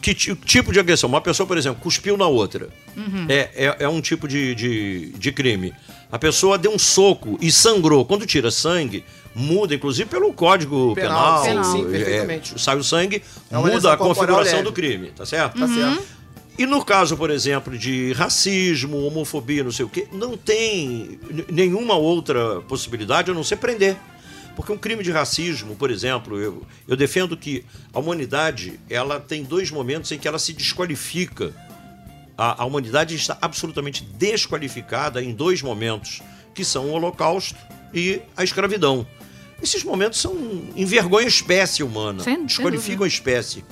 [0.00, 1.08] que tipo de agressão?
[1.08, 2.68] Uma pessoa, por exemplo, cuspiu na outra.
[2.96, 3.26] Uhum.
[3.28, 5.72] É, é, é, um tipo de, de, de crime.
[6.10, 8.04] A pessoa deu um soco e sangrou.
[8.04, 11.42] Quando tira sangue, muda, inclusive pelo Código Penal.
[11.42, 12.54] penal sim, sim, é, perfeitamente.
[12.54, 15.58] É, sai o sangue, é muda a configuração do crime, tá certo?
[15.58, 15.74] Tá uhum.
[15.74, 16.18] certo.
[16.58, 21.94] E no caso, por exemplo, de racismo, homofobia, não sei o quê, não tem nenhuma
[21.94, 23.96] outra possibilidade a não ser prender.
[24.58, 29.44] Porque um crime de racismo, por exemplo, eu, eu defendo que a humanidade ela tem
[29.44, 31.54] dois momentos em que ela se desqualifica.
[32.36, 36.20] A, a humanidade está absolutamente desqualificada em dois momentos,
[36.52, 37.56] que são o Holocausto
[37.94, 39.06] e a escravidão.
[39.62, 40.34] Esses momentos são
[40.74, 43.64] envergonha a espécie humana, sem, desqualificam sem a espécie.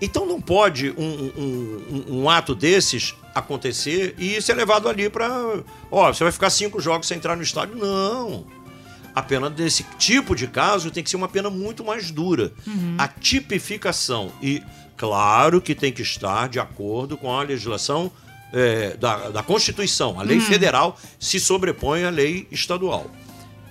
[0.00, 5.28] Então não pode um, um, um, ato desses acontecer e ser levado ali para.
[5.90, 7.76] Ó, você vai ficar cinco jogos sem entrar no estádio.
[7.76, 8.46] Não.
[9.16, 12.52] A pena desse tipo de caso tem que ser uma pena muito mais dura.
[12.66, 12.96] Uhum.
[12.98, 14.30] A tipificação.
[14.42, 14.62] E
[14.94, 18.12] claro que tem que estar de acordo com a legislação
[18.52, 20.20] é, da, da Constituição.
[20.20, 20.44] A lei uhum.
[20.44, 23.10] federal se sobrepõe à lei estadual.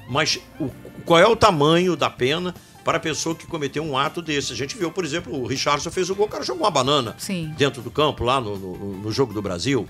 [0.10, 0.72] Mas o,
[1.06, 2.54] qual é o tamanho da pena
[2.84, 4.52] para a pessoa que cometeu um ato desse?
[4.52, 7.16] A gente viu, por exemplo, o Richardson fez o gol, o cara jogou uma banana
[7.20, 7.54] Sim.
[7.56, 9.88] dentro do campo, lá no, no, no jogo do Brasil.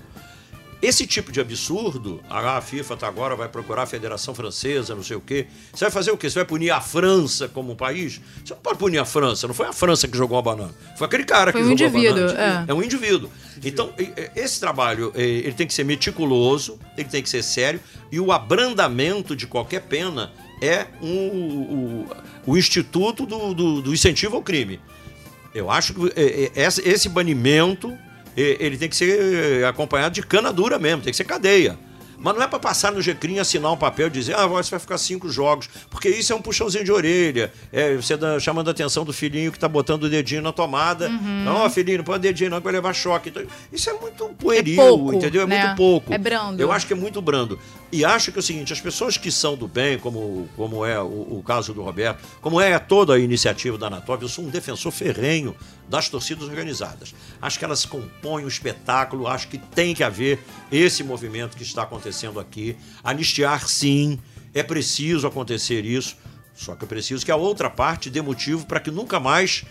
[0.80, 5.02] Esse tipo de absurdo, ah, a FIFA tá agora vai procurar a Federação Francesa, não
[5.02, 5.46] sei o quê.
[5.72, 6.28] Você vai fazer o quê?
[6.28, 8.20] Você vai punir a França como um país?
[8.44, 10.74] Você não pode punir a França, não foi a França que jogou a banana.
[10.96, 12.64] Foi aquele cara foi que um jogou indivíduo, a banana.
[12.68, 12.70] É.
[12.70, 13.30] é um indivíduo.
[13.64, 13.92] Então,
[14.34, 17.80] esse trabalho, ele tem que ser meticuloso, ele tem que ser sério,
[18.12, 22.06] e o abrandamento de qualquer pena é um,
[22.46, 24.78] o, o instituto do, do, do incentivo ao crime.
[25.54, 27.96] Eu acho que é, é, esse banimento
[28.36, 31.78] ele tem que ser acompanhado de cana dura mesmo, tem que ser cadeia.
[32.18, 34.80] Mas não é para passar no GCRIM assinar um papel e dizer, ah, você vai
[34.80, 35.68] ficar cinco jogos.
[35.90, 37.52] Porque isso é um puxãozinho de orelha.
[37.72, 41.08] É, você tá chamando a atenção do filhinho que está botando o dedinho na tomada.
[41.08, 41.44] Uhum.
[41.44, 43.28] Não, filhinho, não põe o dedinho, não, que vai levar choque.
[43.28, 45.42] Então, isso é muito pueril, é pouco, entendeu?
[45.42, 45.66] É né?
[45.66, 46.12] muito pouco.
[46.12, 46.60] É brando.
[46.60, 47.58] Eu acho que é muito brando.
[47.92, 51.00] E acho que é o seguinte, as pessoas que são do bem, como, como é
[51.00, 51.04] o,
[51.38, 54.90] o caso do Roberto, como é toda a iniciativa da Anatov, eu sou um defensor
[54.90, 55.54] ferrenho
[55.88, 57.14] das torcidas organizadas.
[57.40, 60.38] Acho que elas compõem o espetáculo, acho que tem que haver
[60.70, 62.76] esse movimento que está acontecendo aqui.
[63.02, 64.18] Anistiar, sim,
[64.54, 66.16] é preciso acontecer isso,
[66.54, 69.64] só que é preciso que a outra parte dê motivo para que nunca mais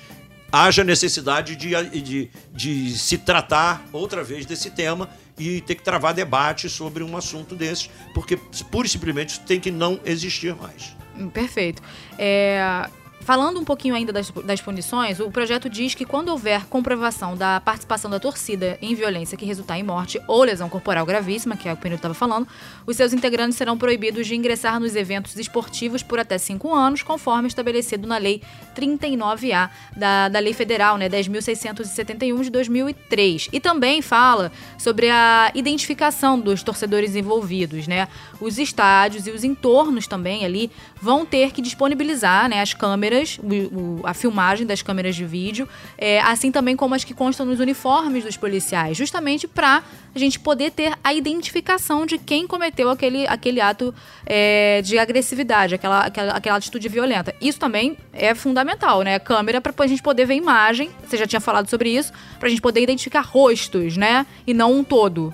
[0.52, 6.14] haja necessidade de, de, de se tratar outra vez desse tema e ter que travar
[6.14, 8.38] debate sobre um assunto desse, porque
[8.72, 10.96] pura e simplesmente tem que não existir mais.
[11.34, 11.82] Perfeito.
[12.18, 12.90] É,
[13.26, 17.60] Falando um pouquinho ainda das, das punições, o projeto diz que quando houver comprovação da
[17.60, 21.74] participação da torcida em violência que resultar em morte ou lesão corporal gravíssima, que é
[21.74, 22.48] o que o estava falando,
[22.86, 27.48] os seus integrantes serão proibidos de ingressar nos eventos esportivos por até cinco anos, conforme
[27.48, 28.44] estabelecido na Lei
[28.76, 33.50] 39A da, da Lei Federal, né, 10.671 de 2003.
[33.52, 38.08] E também fala sobre a identificação dos torcedores envolvidos, né?
[38.40, 40.70] Os estádios e os entornos também ali
[41.02, 45.68] vão ter que disponibilizar né, as câmeras, o, o, a filmagem das câmeras de vídeo,
[45.98, 50.40] é, assim também como as que constam nos uniformes dos policiais, justamente para a gente
[50.40, 53.94] poder ter a identificação de quem cometeu aquele, aquele ato
[54.26, 57.36] é, de agressividade, aquela, aquela, aquela atitude violenta.
[57.42, 59.20] Isso também é fundamental, né?
[59.20, 62.50] Câmera para a gente poder ver imagem, você já tinha falado sobre isso, para a
[62.50, 64.26] gente poder identificar rostos, né?
[64.48, 65.34] E não um todo.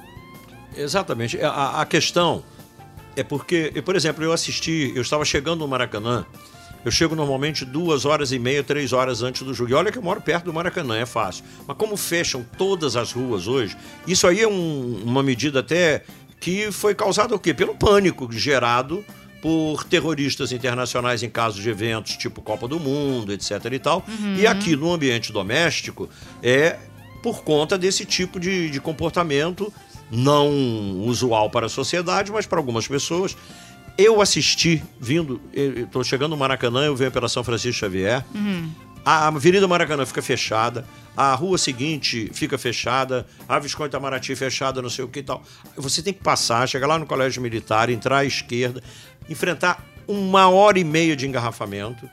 [0.76, 1.40] Exatamente.
[1.42, 2.44] A, a questão
[3.16, 6.26] é porque, por exemplo, eu assisti, eu estava chegando no Maracanã,
[6.84, 9.72] eu chego normalmente duas horas e meia, três horas antes do jogo.
[9.72, 11.44] E olha que eu moro perto do Maracanã, é fácil.
[11.68, 16.04] Mas como fecham todas as ruas hoje, isso aí é um, uma medida até
[16.40, 17.54] que foi causada o quê?
[17.54, 19.06] Pelo pânico gerado
[19.42, 23.52] por terroristas internacionais em casos de eventos tipo Copa do Mundo, etc.
[23.72, 24.04] e tal.
[24.08, 24.36] Uhum.
[24.38, 26.10] E aqui no ambiente doméstico
[26.42, 26.78] é
[27.22, 29.72] por conta desse tipo de, de comportamento
[30.12, 30.50] não
[31.06, 33.36] usual para a sociedade, mas para algumas pessoas.
[33.98, 38.26] Eu assisti, vindo, estou chegando no Maracanã, eu venho pela São Francisco Xavier.
[38.34, 38.72] Uhum.
[39.04, 40.86] A Avenida Maracanã fica fechada,
[41.18, 45.42] a rua seguinte fica fechada, a Visconde Itamaraty fechada, não sei o que e tal.
[45.76, 48.82] Você tem que passar, chegar lá no Colégio Militar, entrar à esquerda,
[49.30, 52.08] enfrentar uma hora e meia de engarrafamento.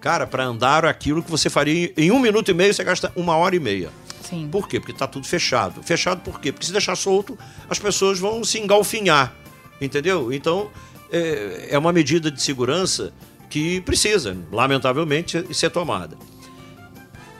[0.00, 3.36] Cara, para andar aquilo que você faria em um minuto e meio, você gasta uma
[3.36, 3.90] hora e meia.
[4.30, 4.48] Sim.
[4.48, 4.78] Por quê?
[4.78, 5.82] Porque está tudo fechado.
[5.82, 6.52] Fechado por quê?
[6.52, 7.36] Porque se deixar solto,
[7.68, 9.34] as pessoas vão se engalfinhar.
[9.80, 10.32] Entendeu?
[10.32, 10.70] Então,
[11.10, 13.12] é, é uma medida de segurança
[13.50, 16.16] que precisa, lamentavelmente, ser tomada.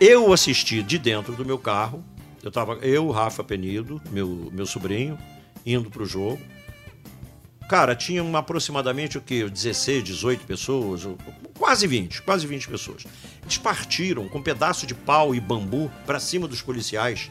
[0.00, 2.04] Eu assisti de dentro do meu carro,
[2.42, 5.16] eu estava eu, Rafa Penido, meu, meu sobrinho,
[5.64, 6.40] indo para o jogo.
[7.70, 9.48] Cara, tinha aproximadamente o que?
[9.48, 11.06] 16, 18 pessoas,
[11.56, 13.04] quase 20, quase 20 pessoas.
[13.42, 17.30] Eles partiram com um pedaço de pau e bambu para cima dos policiais.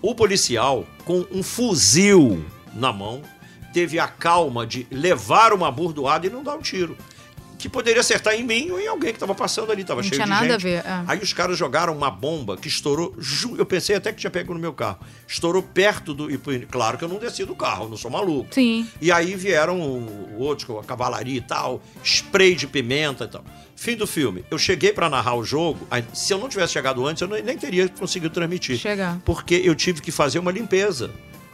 [0.00, 3.22] O policial, com um fuzil na mão,
[3.72, 6.96] teve a calma de levar uma burdoada e não dar um tiro
[7.58, 10.24] que poderia acertar em mim ou em alguém que estava passando ali, estava cheio tinha
[10.24, 10.54] de nada gente.
[10.54, 11.04] A ver, é.
[11.06, 13.14] Aí os caras jogaram uma bomba que estourou,
[13.56, 14.98] eu pensei até que tinha pego no meu carro.
[15.26, 18.54] Estourou perto do, e claro que eu não desci do carro, não sou maluco.
[18.54, 18.86] Sim.
[19.00, 19.80] E aí vieram
[20.36, 23.44] outros com a cavalaria e tal, spray de pimenta e tal.
[23.74, 24.44] Fim do filme.
[24.50, 27.88] Eu cheguei para narrar o jogo, se eu não tivesse chegado antes, eu nem teria
[27.88, 28.78] conseguido transmitir.
[28.78, 29.18] Chegar.
[29.24, 31.10] Porque eu tive que fazer uma limpeza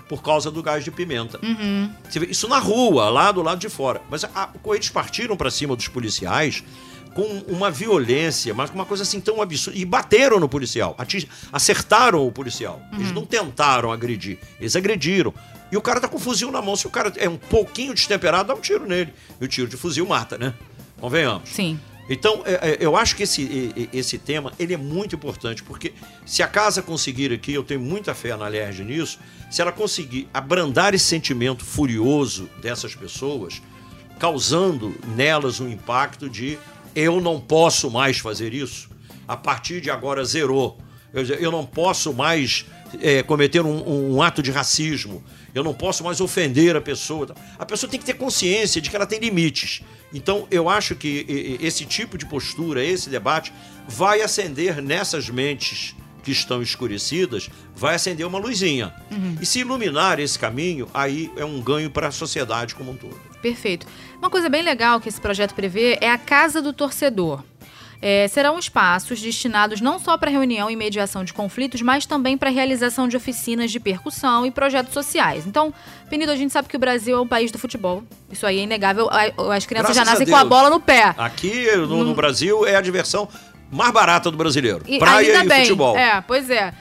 [0.08, 1.38] por causa do gás de pimenta.
[1.42, 1.90] Uhum.
[2.28, 4.00] Isso na rua, lá do lado de fora.
[4.10, 6.62] Mas a, eles partiram para cima dos policiais
[7.14, 9.78] com uma violência, mas com uma coisa assim tão absurda.
[9.78, 10.96] E bateram no policial,
[11.52, 12.80] acertaram o policial.
[12.92, 12.98] Uhum.
[12.98, 15.32] Eles não tentaram agredir, eles agrediram.
[15.70, 16.76] E o cara tá com o fuzil na mão.
[16.76, 19.12] Se o cara é um pouquinho destemperado, dá um tiro nele.
[19.40, 20.52] E o tiro de fuzil mata, né?
[21.00, 21.48] Convenhamos.
[21.48, 21.80] Sim.
[22.10, 25.94] Então, é, é, eu acho que esse, esse tema ele é muito importante, porque
[26.26, 29.18] se a casa conseguir aqui, eu tenho muita fé na LERJ nisso,
[29.52, 33.60] se ela conseguir abrandar esse sentimento furioso dessas pessoas,
[34.18, 36.58] causando nelas um impacto de
[36.96, 38.88] eu não posso mais fazer isso,
[39.28, 40.78] a partir de agora zerou.
[41.12, 42.64] Eu, eu não posso mais
[42.98, 45.22] é, cometer um, um, ato de racismo,
[45.54, 47.34] eu não posso mais ofender a pessoa.
[47.58, 49.82] A pessoa tem que ter consciência de que ela tem limites.
[50.14, 53.52] Então, eu acho que esse tipo de postura, esse debate,
[53.86, 58.94] vai acender nessas mentes que estão escurecidas, vai acender uma luzinha.
[59.11, 59.37] Uhum.
[59.40, 63.16] E se iluminar esse caminho, aí é um ganho para a sociedade como um todo.
[63.40, 63.87] Perfeito.
[64.18, 67.42] Uma coisa bem legal que esse projeto prevê é a Casa do Torcedor.
[68.04, 72.50] É, serão espaços destinados não só para reunião e mediação de conflitos, mas também para
[72.50, 75.46] realização de oficinas de percussão e projetos sociais.
[75.46, 75.72] Então,
[76.11, 78.02] Penido, a gente sabe que o Brasil é um país do futebol.
[78.30, 79.08] Isso aí é inegável.
[79.08, 81.14] As crianças Graças já nascem com a bola no pé.
[81.16, 83.28] Aqui no, no Brasil é a diversão
[83.72, 84.82] mais barata do brasileiro.
[84.87, 85.62] E, Praia e bem.
[85.62, 85.96] futebol.
[85.96, 86.72] É, pois é.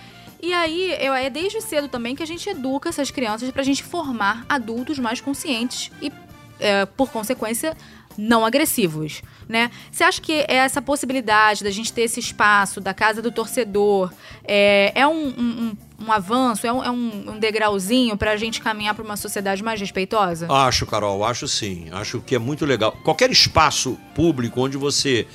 [0.44, 3.66] E aí, eu, é desde cedo também que a gente educa essas crianças para a
[3.66, 6.12] gente formar adultos mais conscientes e,
[6.60, 7.78] é, por consequência,
[8.18, 9.72] não agressivos, né?
[9.92, 14.12] Você acha que essa possibilidade da gente ter esse espaço da casa do torcedor
[14.44, 18.94] é, é um, um, um avanço, é um, é um, degrauzinho para a gente caminhar
[18.94, 20.52] para uma sociedade mais respeitosa?
[20.52, 21.88] Acho, Carol, acho sim.
[21.92, 22.92] Acho que é muito legal.
[23.04, 25.28] Qualquer espaço público onde você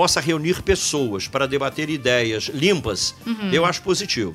[0.00, 3.50] possa reunir pessoas para debater ideias limpas, uhum.
[3.52, 4.34] eu acho positivo.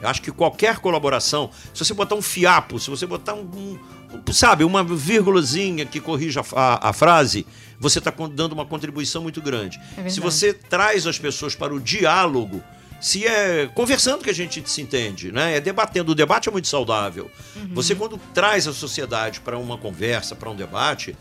[0.00, 3.78] Eu acho que qualquer colaboração, se você botar um fiapo, se você botar um,
[4.12, 7.46] um sabe, uma vírgulazinha que corrija a, a frase,
[7.78, 9.80] você está dando uma contribuição muito grande.
[9.96, 12.60] É se você traz as pessoas para o diálogo,
[13.00, 15.56] se é conversando que a gente se entende, né?
[15.56, 16.10] É debatendo.
[16.10, 17.30] O debate é muito saudável.
[17.54, 17.70] Uhum.
[17.74, 21.16] Você quando traz a sociedade para uma conversa, para um debate,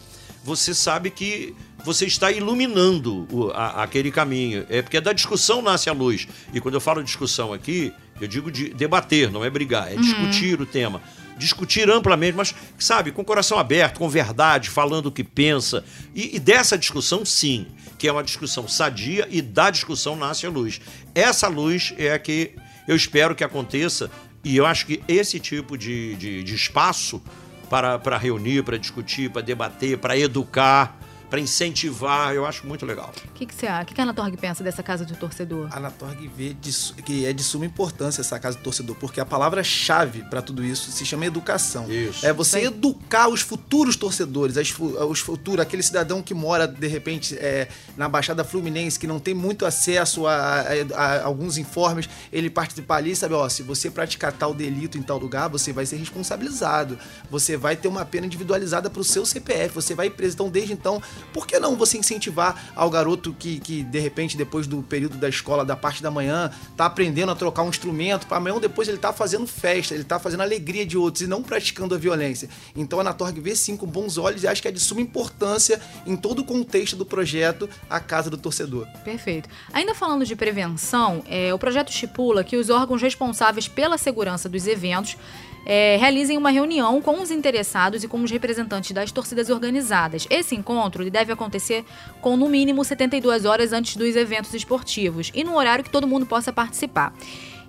[0.45, 4.63] você sabe que você está iluminando o, a, aquele caminho.
[4.69, 6.27] É porque da discussão nasce a luz.
[6.53, 10.01] E quando eu falo discussão aqui, eu digo de debater, não é brigar, é uhum.
[10.01, 11.01] discutir o tema.
[11.35, 15.83] Discutir amplamente, mas, sabe, com o coração aberto, com verdade, falando o que pensa.
[16.13, 17.65] E, e dessa discussão, sim,
[17.97, 20.79] que é uma discussão sadia e da discussão nasce a luz.
[21.15, 22.51] Essa luz é a que
[22.87, 24.11] eu espero que aconteça
[24.43, 27.19] e eu acho que esse tipo de, de, de espaço
[27.65, 30.95] para, para reunir, para discutir, para debater, para educar,
[31.35, 33.11] para incentivar, eu acho muito legal.
[33.25, 33.83] O que, que você acha?
[33.83, 35.67] O que, que a Anatorg pensa dessa casa do torcedor?
[35.69, 36.71] A Anatorg vê de,
[37.03, 40.89] que é de suma importância essa casa do torcedor, porque a palavra-chave para tudo isso
[40.93, 41.91] se chama educação.
[41.91, 42.25] Isso.
[42.25, 42.67] É você Sim.
[42.67, 47.67] educar os futuros torcedores, as, os futuros, aquele cidadão que mora, de repente, é,
[47.97, 52.95] na Baixada Fluminense, que não tem muito acesso a, a, a, alguns informes, ele participar
[52.95, 56.97] ali, sabe, ó, se você praticar tal delito em tal lugar, você vai ser responsabilizado.
[57.29, 60.35] Você vai ter uma pena individualizada para o seu CPF, você vai preso.
[60.35, 64.67] Então, desde então, por que não você incentivar ao garoto que, que de repente, depois
[64.67, 68.37] do período da escola, da parte da manhã, tá aprendendo a trocar um instrumento, para
[68.37, 71.95] amanhã depois ele tá fazendo festa, ele tá fazendo alegria de outros e não praticando
[71.95, 72.49] a violência.
[72.75, 75.81] Então a Anatorg vê sim com bons olhos e acho que é de suma importância
[76.05, 78.87] em todo o contexto do projeto A Casa do Torcedor.
[79.03, 79.49] Perfeito.
[79.73, 84.67] Ainda falando de prevenção, é, o projeto estipula que os órgãos responsáveis pela segurança dos
[84.67, 85.17] eventos
[85.65, 90.27] é, realizem uma reunião com os interessados e com os representantes das torcidas organizadas.
[90.29, 91.83] Esse encontro deve acontecer
[92.21, 96.25] com no mínimo 72 horas antes dos eventos esportivos e no horário que todo mundo
[96.25, 97.13] possa participar.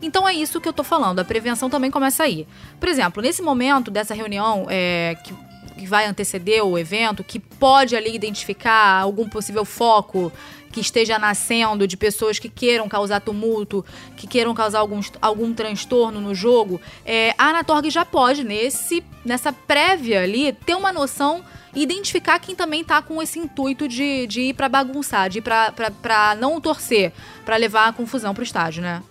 [0.03, 2.47] Então é isso que eu tô falando, a prevenção também começa aí.
[2.79, 5.33] Por exemplo, nesse momento dessa reunião é, que
[5.77, 10.33] que vai anteceder o evento, que pode ali identificar algum possível foco
[10.77, 13.83] que esteja nascendo de pessoas que queiram causar tumulto,
[14.15, 19.55] que queiram causar algum, algum transtorno no jogo, é, a Anatorg já pode, nesse, nessa
[19.55, 21.43] prévia ali, ter uma noção
[21.75, 26.35] identificar quem também está com esse intuito de, de ir para bagunçar, de ir para
[26.39, 27.11] não torcer,
[27.43, 29.03] para levar a confusão para o estádio, né?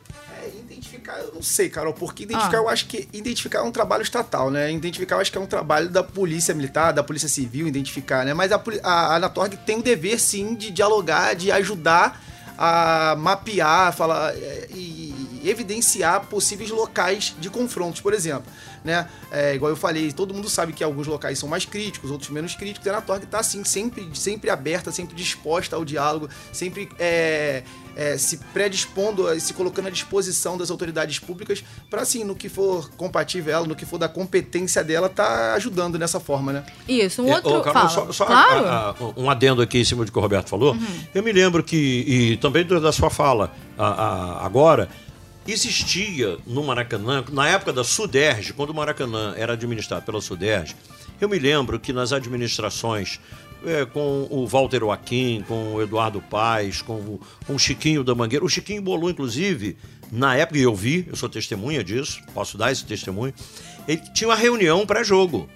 [1.06, 2.62] Identificar, eu não sei, Carol, porque identificar, ah.
[2.62, 4.72] eu acho que identificar é um trabalho estatal, né?
[4.72, 8.34] Identificar, eu acho que é um trabalho da polícia militar, da polícia civil, identificar, né?
[8.34, 12.22] Mas a, a, Anatorg tem o dever, sim, de dialogar, de ajudar
[12.58, 15.14] a mapear, falar é, e
[15.44, 18.52] evidenciar possíveis locais de confrontos, por exemplo.
[18.84, 19.08] Né?
[19.32, 22.56] É, igual eu falei, todo mundo sabe que alguns locais são mais críticos, outros menos
[22.56, 27.64] críticos, e a Anatorg está assim, sempre, sempre aberta, sempre disposta ao diálogo, sempre é,
[27.96, 32.90] é, se predispondo, se colocando à disposição das autoridades públicas para, assim, no que for
[32.92, 36.66] compatível ela, no que for da competência dela, tá ajudando nessa forma, né?
[36.88, 37.62] Isso, um é, outro...
[37.62, 38.66] Carol, só, só claro.
[38.66, 40.74] a, a, um adendo aqui em cima do que o Roberto falou.
[40.74, 41.00] Uhum.
[41.14, 44.90] Eu me lembro que, e também da sua fala a, agora,
[45.48, 50.76] existia no Maracanã, na época da Suderj, quando o Maracanã era administrado pela Suderj,
[51.22, 53.20] eu me lembro que nas administrações
[53.66, 58.16] é, com o Walter Joaquim, com o Eduardo Paes, com o, com o Chiquinho da
[58.16, 58.44] Mangueira.
[58.44, 59.78] O Chiquinho bolou, inclusive,
[60.12, 63.34] na época, e eu vi, eu sou testemunha disso, posso dar esse testemunho,
[63.88, 65.50] ele tinha uma reunião pré-jogo.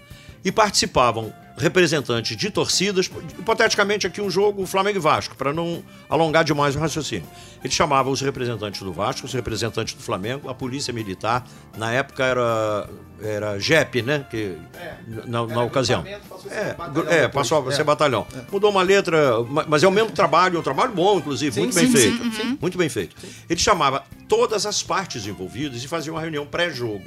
[0.43, 6.43] E participavam representantes de torcidas, hipoteticamente aqui um jogo Flamengo e Vasco, para não alongar
[6.43, 7.27] demais o raciocínio.
[7.63, 11.45] Ele chamava os representantes do Vasco, os representantes do Flamengo, a polícia militar,
[11.77, 12.89] na época era
[13.21, 14.25] era JEP, né?
[14.29, 14.95] Que, é,
[15.25, 16.05] na, na ocasião.
[16.49, 16.75] É,
[17.09, 18.25] é, passou a ser batalhão.
[18.33, 18.43] É.
[18.51, 19.35] Mudou uma letra,
[19.67, 22.35] mas é o mesmo trabalho, um trabalho bom, inclusive, sim, muito sim, bem sim, feito.
[22.35, 23.15] Sim, muito bem feito.
[23.49, 27.05] Ele chamava todas as partes envolvidas e fazia uma reunião pré-jogo.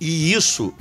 [0.00, 0.74] E isso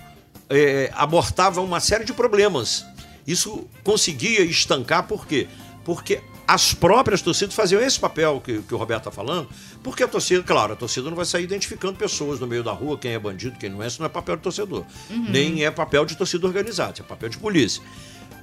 [0.50, 2.86] é, abortava uma série de problemas.
[3.26, 5.48] Isso conseguia estancar, por quê?
[5.84, 9.50] Porque as próprias torcidas faziam esse papel que, que o Roberto está falando,
[9.84, 12.98] porque a torcida, claro, a torcida não vai sair identificando pessoas no meio da rua,
[12.98, 14.86] quem é bandido, quem não é, isso não é papel de torcedor.
[15.10, 15.26] Uhum.
[15.30, 17.82] Nem é papel de torcida organizada, isso é papel de polícia.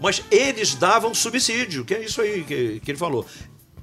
[0.01, 3.25] Mas eles davam subsídio, que é isso aí que, que ele falou.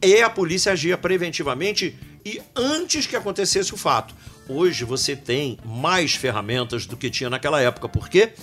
[0.02, 4.14] E a polícia agia preventivamente e antes que acontecesse o fato.
[4.50, 7.88] Hoje você tem mais ferramentas do que tinha naquela época.
[7.88, 8.34] Por quê?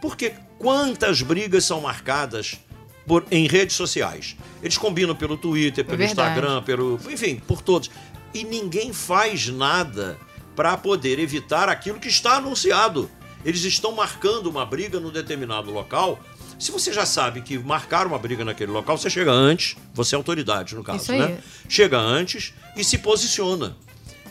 [0.00, 2.58] Porque quantas brigas são marcadas
[3.06, 4.36] por, em redes sociais?
[4.62, 6.98] Eles combinam pelo Twitter, pelo é Instagram, pelo.
[7.10, 7.90] enfim, por todos.
[8.32, 10.18] E ninguém faz nada
[10.56, 13.10] para poder evitar aquilo que está anunciado.
[13.44, 16.18] Eles estão marcando uma briga num determinado local.
[16.58, 20.16] Se você já sabe que marcar uma briga naquele local, você chega antes, você é
[20.16, 21.38] autoridade no caso, né?
[21.68, 23.76] Chega antes e se posiciona.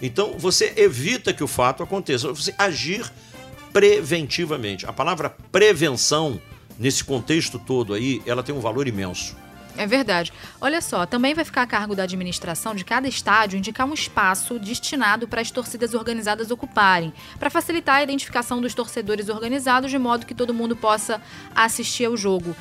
[0.02, 3.10] Então você evita que o fato aconteça, você agir
[3.74, 4.86] preventivamente.
[4.86, 6.42] A palavra prevenção,
[6.78, 9.36] nesse contexto todo aí, ela tem um valor imenso.
[9.78, 10.34] É verdade.
[10.60, 14.60] Olha só, também vai ficar a cargo da administração de cada estádio indicar um espaço
[14.60, 20.26] destinado para as torcidas organizadas ocuparem, para facilitar a identificação dos torcedores organizados de modo
[20.26, 21.22] que todo mundo possa
[21.56, 22.56] assistir ao jogo.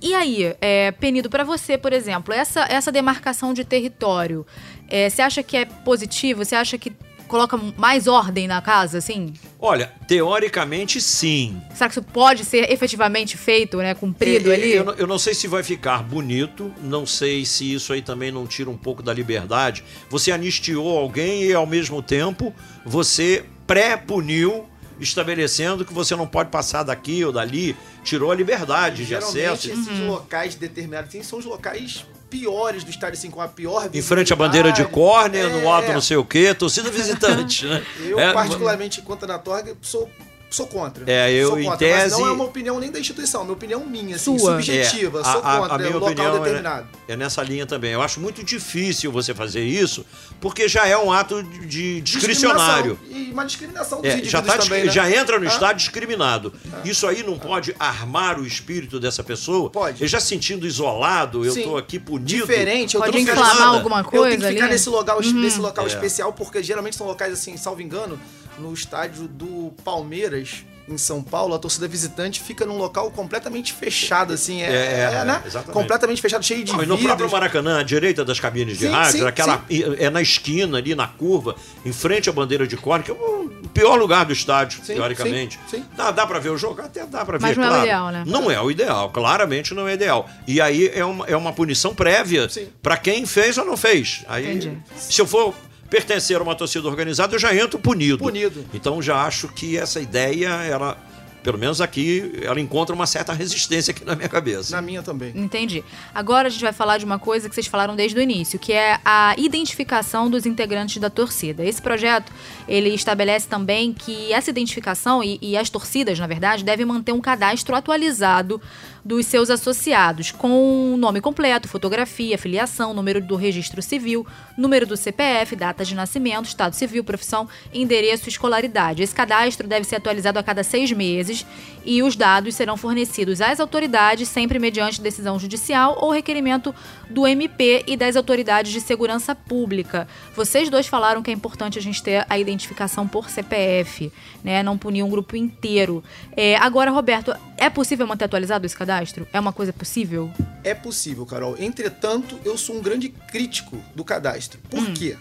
[0.00, 4.44] E aí, é, Penido, para você, por exemplo, essa, essa demarcação de território,
[4.88, 6.44] é, você acha que é positivo?
[6.44, 6.92] Você acha que
[7.32, 9.32] coloca mais ordem na casa, assim?
[9.58, 11.62] Olha, teoricamente sim.
[11.74, 13.94] Será que isso pode ser efetivamente feito, né?
[13.94, 14.72] Cumprido é, ali?
[14.72, 18.46] Eu, eu, não sei se vai ficar bonito, não sei se isso aí também não
[18.46, 19.82] tira um pouco da liberdade.
[20.10, 22.54] Você anistiou alguém e ao mesmo tempo
[22.84, 24.68] você pré-puniu
[25.00, 27.74] estabelecendo que você não pode passar daqui ou dali,
[28.04, 29.70] tirou a liberdade de acesso.
[29.70, 30.08] Esses uhum.
[30.08, 34.32] locais determinados assim, são os locais piores do estádio, assim, com a pior Em frente
[34.32, 37.84] à bandeira de córnea, é, no alto não sei o quê, torcida visitante, né?
[38.00, 40.10] Eu, é, particularmente, quanto na Torga, sou
[40.54, 41.04] sou contra.
[41.10, 42.10] É, eu sou contra, em tese...
[42.10, 44.52] Mas não é uma opinião nem da instituição, é uma opinião minha, assim, Sua.
[44.52, 45.20] subjetiva.
[45.20, 46.88] É, sou a, contra, a, a minha é um opinião determinado.
[47.08, 47.92] É, é, nessa linha também.
[47.92, 50.04] Eu acho muito difícil você fazer isso,
[50.40, 52.98] porque já é um ato de discricionário.
[53.08, 54.92] E uma discriminação dos é, já, tá, também, né?
[54.92, 55.48] já entra no ah.
[55.48, 56.52] estado discriminado.
[56.72, 56.80] Ah.
[56.84, 59.70] Isso aí não pode armar o espírito dessa pessoa?
[59.70, 60.02] Pode.
[60.02, 62.46] Ele já sentindo isolado, eu estou aqui punido.
[62.46, 64.72] Diferente, eu pode inflamar alguma coisa Eu tenho que ficar ali?
[64.72, 65.40] nesse local, uhum.
[65.40, 65.88] nesse local é.
[65.88, 68.18] especial, porque geralmente são locais assim, salvo engano,
[68.58, 70.41] no estádio do Palmeiras
[70.88, 75.24] em São Paulo, a torcida visitante fica num local completamente fechado, assim, é, é, é,
[75.24, 75.42] né?
[75.72, 76.98] Completamente fechado, cheio de Não, vidros.
[76.98, 79.96] E no próprio Maracanã, à direita das cabines de sim, rádio, sim, aquela, sim.
[79.98, 83.50] é na esquina ali, na curva, em frente à bandeira de cor, que é o
[83.72, 85.58] pior lugar do estádio, teoricamente.
[85.96, 86.82] Dá, dá pra ver o jogo?
[86.82, 87.76] Até dá pra ver, Mas não claro.
[87.76, 88.24] é o ideal, né?
[88.26, 90.28] Não é o ideal, claramente não é ideal.
[90.46, 92.48] E aí é uma, é uma punição prévia
[92.82, 94.24] para quem fez ou não fez.
[94.28, 94.78] Aí, Entendi.
[94.96, 95.54] se eu for
[95.92, 98.16] pertencer a uma torcida organizada, eu já entro punido.
[98.16, 98.64] Punido.
[98.72, 100.96] Então já acho que essa ideia, ela
[101.42, 104.74] pelo menos aqui, ela encontra uma certa resistência aqui na minha cabeça.
[104.74, 105.32] Na minha também.
[105.34, 105.82] Entendi.
[106.14, 108.72] Agora a gente vai falar de uma coisa que vocês falaram desde o início, que
[108.72, 111.64] é a identificação dos integrantes da torcida.
[111.64, 112.32] Esse projeto,
[112.68, 117.20] ele estabelece também que essa identificação e, e as torcidas, na verdade, devem manter um
[117.20, 118.62] cadastro atualizado
[119.04, 124.26] dos seus associados, com nome completo, fotografia, filiação, número do registro civil,
[124.56, 129.02] número do CPF, data de nascimento, estado civil, profissão, endereço escolaridade.
[129.02, 131.44] Esse cadastro deve ser atualizado a cada seis meses
[131.84, 136.74] e os dados serão fornecidos às autoridades, sempre mediante decisão judicial ou requerimento
[137.10, 140.08] do MP e das autoridades de segurança pública.
[140.34, 144.12] Vocês dois falaram que é importante a gente ter a identificação por CPF,
[144.42, 144.62] né?
[144.62, 146.02] Não punir um grupo inteiro.
[146.36, 149.26] É, agora, Roberto, é possível manter atualizado esse cadastro?
[149.32, 150.30] É uma coisa possível?
[150.64, 151.56] É possível, Carol.
[151.58, 154.60] Entretanto, eu sou um grande crítico do cadastro.
[154.70, 154.94] Por hum.
[154.94, 155.16] quê?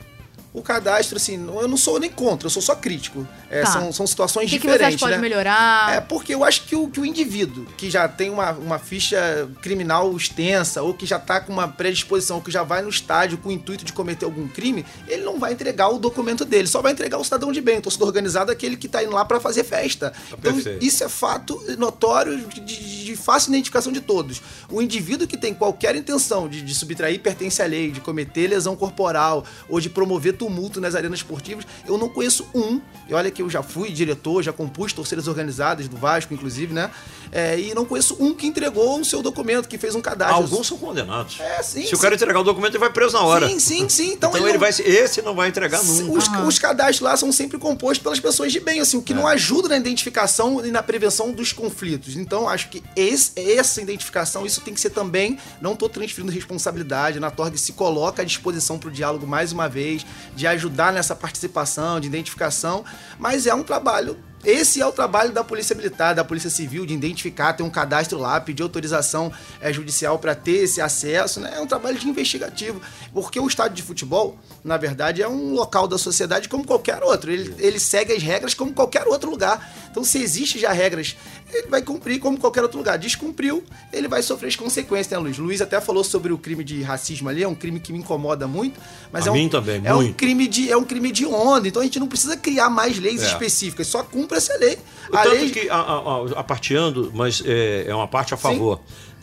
[0.54, 3.26] O cadastro, assim, eu não sou nem contra, eu sou só crítico.
[3.50, 3.72] É, tá.
[3.72, 4.96] são, são situações que diferentes.
[4.96, 5.22] Que você pode né?
[5.22, 5.96] melhorar?
[5.96, 9.50] É porque eu acho que o, que o indivíduo que já tem uma, uma ficha
[9.62, 13.38] criminal extensa, ou que já está com uma predisposição, ou que já vai no estádio
[13.38, 16.82] com o intuito de cometer algum crime, ele não vai entregar o documento dele, só
[16.82, 19.40] vai entregar o cidadão de bem, o torcedor organizado, aquele que está indo lá para
[19.40, 20.12] fazer festa.
[20.12, 20.84] Tá então, perfeito.
[20.84, 24.42] isso é fato notório de, de, de fácil identificação de todos.
[24.70, 28.76] O indivíduo que tem qualquer intenção de, de subtrair pertence à lei, de cometer lesão
[28.76, 32.82] corporal ou de promover tumulto nas arenas esportivas, eu não conheço um.
[33.08, 36.90] E olha que eu já fui diretor, já compus torcidas organizadas do Vasco, inclusive, né?
[37.32, 40.36] É, e não conheço um que entregou o seu documento, que fez um cadastro.
[40.36, 41.40] Alguns são condenados.
[41.40, 41.82] É, sim.
[41.82, 41.96] Se sim.
[41.96, 43.48] o cara entregar o documento, ele vai preso na hora.
[43.48, 44.14] Sim, sim, sim.
[44.14, 44.60] Então, então ele, ele não...
[44.60, 46.18] vai, esse não vai entregar nunca.
[46.18, 49.16] Os, os, cadastros lá são sempre compostos pelas pessoas de bem, assim, o que é.
[49.16, 52.16] não ajuda na identificação e na prevenção dos conflitos.
[52.18, 55.38] Então, acho que esse, essa identificação, isso tem que ser também.
[55.60, 57.20] Não estou transferindo responsabilidade.
[57.20, 61.16] Na Torg se coloca à disposição para o diálogo mais uma vez, de ajudar nessa
[61.16, 62.84] participação, de identificação,
[63.20, 66.96] mas é um trabalho esse é o trabalho da Polícia Militar, da Polícia Civil, de
[66.96, 71.40] identificar, ter um cadastro lá, pedir autorização é, judicial para ter esse acesso.
[71.40, 71.54] Né?
[71.56, 72.82] É um trabalho de investigativo.
[73.14, 77.32] Porque o estádio de futebol, na verdade, é um local da sociedade como qualquer outro.
[77.32, 79.72] Ele, ele segue as regras como qualquer outro lugar.
[79.92, 81.16] Então, se existe já regras,
[81.54, 82.98] ele vai cumprir como qualquer outro lugar.
[82.98, 85.38] Descumpriu, ele vai sofrer as consequências, né, Luiz?
[85.38, 88.48] Luiz até falou sobre o crime de racismo ali, é um crime que me incomoda
[88.48, 88.80] muito.
[89.12, 90.12] Mas a é um, também, é muito.
[90.12, 93.00] Um crime de, é um crime de onda, então a gente não precisa criar mais
[93.00, 93.28] leis é.
[93.28, 94.78] específicas, só cumpre essa lei.
[95.10, 95.50] O a tanto lei...
[95.50, 98.80] que, a, a, a parteando, mas é, é, uma parte a favor.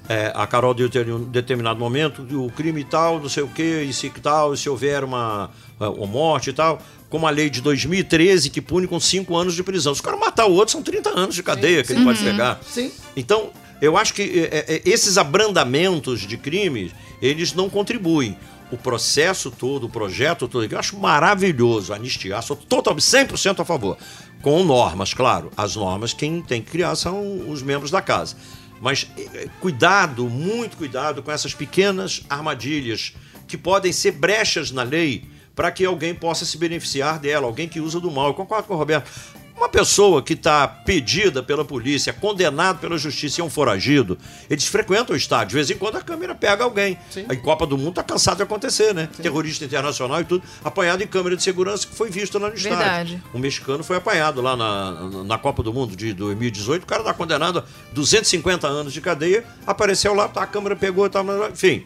[0.08, 3.82] É, a Carol deu em um determinado momento o crime tal, não sei o que,
[3.82, 8.50] e se tal, se houver uma, uma morte e tal, como a lei de 2013
[8.50, 9.94] que pune com 5 anos de prisão.
[9.94, 11.94] Se o cara matar o outro, são 30 anos de cadeia sim, que sim.
[11.94, 12.56] ele pode pegar.
[12.56, 12.72] Uhum.
[12.72, 12.92] Sim.
[13.16, 13.50] Então,
[13.80, 16.92] eu acho que é, é, esses abrandamentos de crimes,
[17.22, 18.36] eles não contribuem.
[18.70, 23.96] O processo todo, o projeto todo, eu acho maravilhoso anistiar, sou totalmente 100% a favor.
[24.42, 25.50] Com normas, claro.
[25.56, 28.36] As normas quem tem que criar são os membros da casa.
[28.80, 33.14] Mas é, cuidado, muito cuidado com essas pequenas armadilhas
[33.46, 35.24] que podem ser brechas na lei
[35.58, 38.28] para que alguém possa se beneficiar dela, alguém que usa do mal.
[38.28, 39.10] Eu concordo com o Roberto.
[39.56, 44.16] Uma pessoa que está pedida pela polícia, condenado pela justiça e é um foragido,
[44.48, 45.48] eles frequentam o estádio.
[45.48, 46.96] De vez em quando a câmera pega alguém.
[47.10, 47.26] Sim.
[47.28, 49.08] A Copa do Mundo está cansado de acontecer, né?
[49.12, 49.20] Sim.
[49.20, 52.78] Terrorista internacional e tudo, apanhado em câmera de segurança que foi visto lá no estádio.
[52.78, 53.22] Verdade.
[53.34, 56.84] Um mexicano foi apanhado lá na, na Copa do Mundo de 2018.
[56.84, 61.10] O cara está condenado a 250 anos de cadeia, apareceu lá, tá, a câmera pegou,
[61.10, 61.20] tá,
[61.52, 61.84] enfim.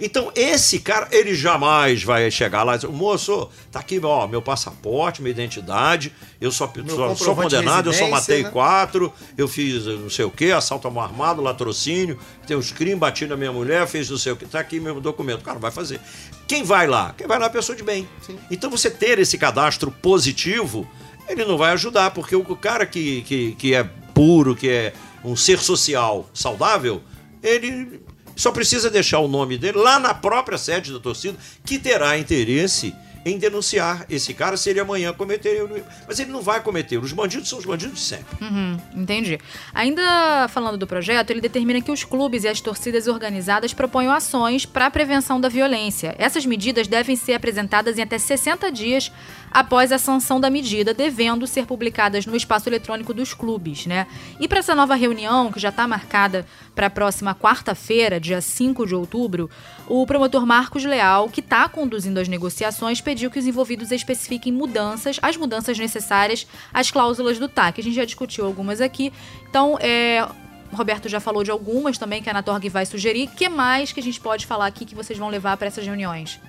[0.00, 4.40] Então, esse cara, ele jamais vai chegar lá e dizer, moço, tá aqui, ó, meu
[4.40, 8.50] passaporte, minha identidade, eu só, só sou condenado, eu só matei né?
[8.50, 12.98] quatro, eu fiz não sei o quê, assalto a mão armado, latrocínio, tem os crimes,
[12.98, 15.42] bati na minha mulher, fez não sei o quê, tá aqui meu documento.
[15.42, 16.00] Cara vai fazer.
[16.46, 17.14] Quem vai lá?
[17.16, 18.08] Quem vai lá é a pessoa de bem.
[18.22, 18.38] Sim.
[18.50, 20.88] Então, você ter esse cadastro positivo,
[21.28, 23.84] ele não vai ajudar, porque o cara que, que, que é
[24.14, 24.92] puro, que é
[25.24, 27.02] um ser social saudável,
[27.42, 28.00] ele
[28.38, 32.94] só precisa deixar o nome dele lá na própria sede da torcida, que terá interesse
[33.24, 35.68] em denunciar esse cara se ele amanhã cometer.
[36.06, 36.98] Mas ele não vai cometer.
[36.98, 38.26] Os bandidos são os bandidos de sempre.
[38.40, 39.40] Uhum, entendi.
[39.74, 44.64] Ainda falando do projeto, ele determina que os clubes e as torcidas organizadas proponham ações
[44.64, 46.14] para a prevenção da violência.
[46.16, 49.10] Essas medidas devem ser apresentadas em até 60 dias
[49.50, 54.06] após a sanção da medida, devendo ser publicadas no espaço eletrônico dos clubes, né?
[54.40, 58.86] E para essa nova reunião, que já está marcada para a próxima quarta-feira, dia 5
[58.86, 59.50] de outubro,
[59.86, 65.18] o promotor Marcos Leal, que está conduzindo as negociações, pediu que os envolvidos especifiquem mudanças,
[65.22, 67.80] as mudanças necessárias às cláusulas do TAC.
[67.80, 69.12] A gente já discutiu algumas aqui,
[69.48, 70.26] então é,
[70.72, 73.28] Roberto já falou de algumas também que a Anatorg vai sugerir.
[73.28, 75.84] O que mais que a gente pode falar aqui que vocês vão levar para essas
[75.84, 76.40] reuniões?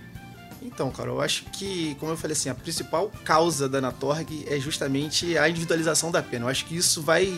[0.62, 4.60] Então, cara, eu acho que, como eu falei assim, a principal causa da Anatorg é
[4.60, 6.46] justamente a individualização da pena.
[6.46, 7.34] Eu acho que isso vai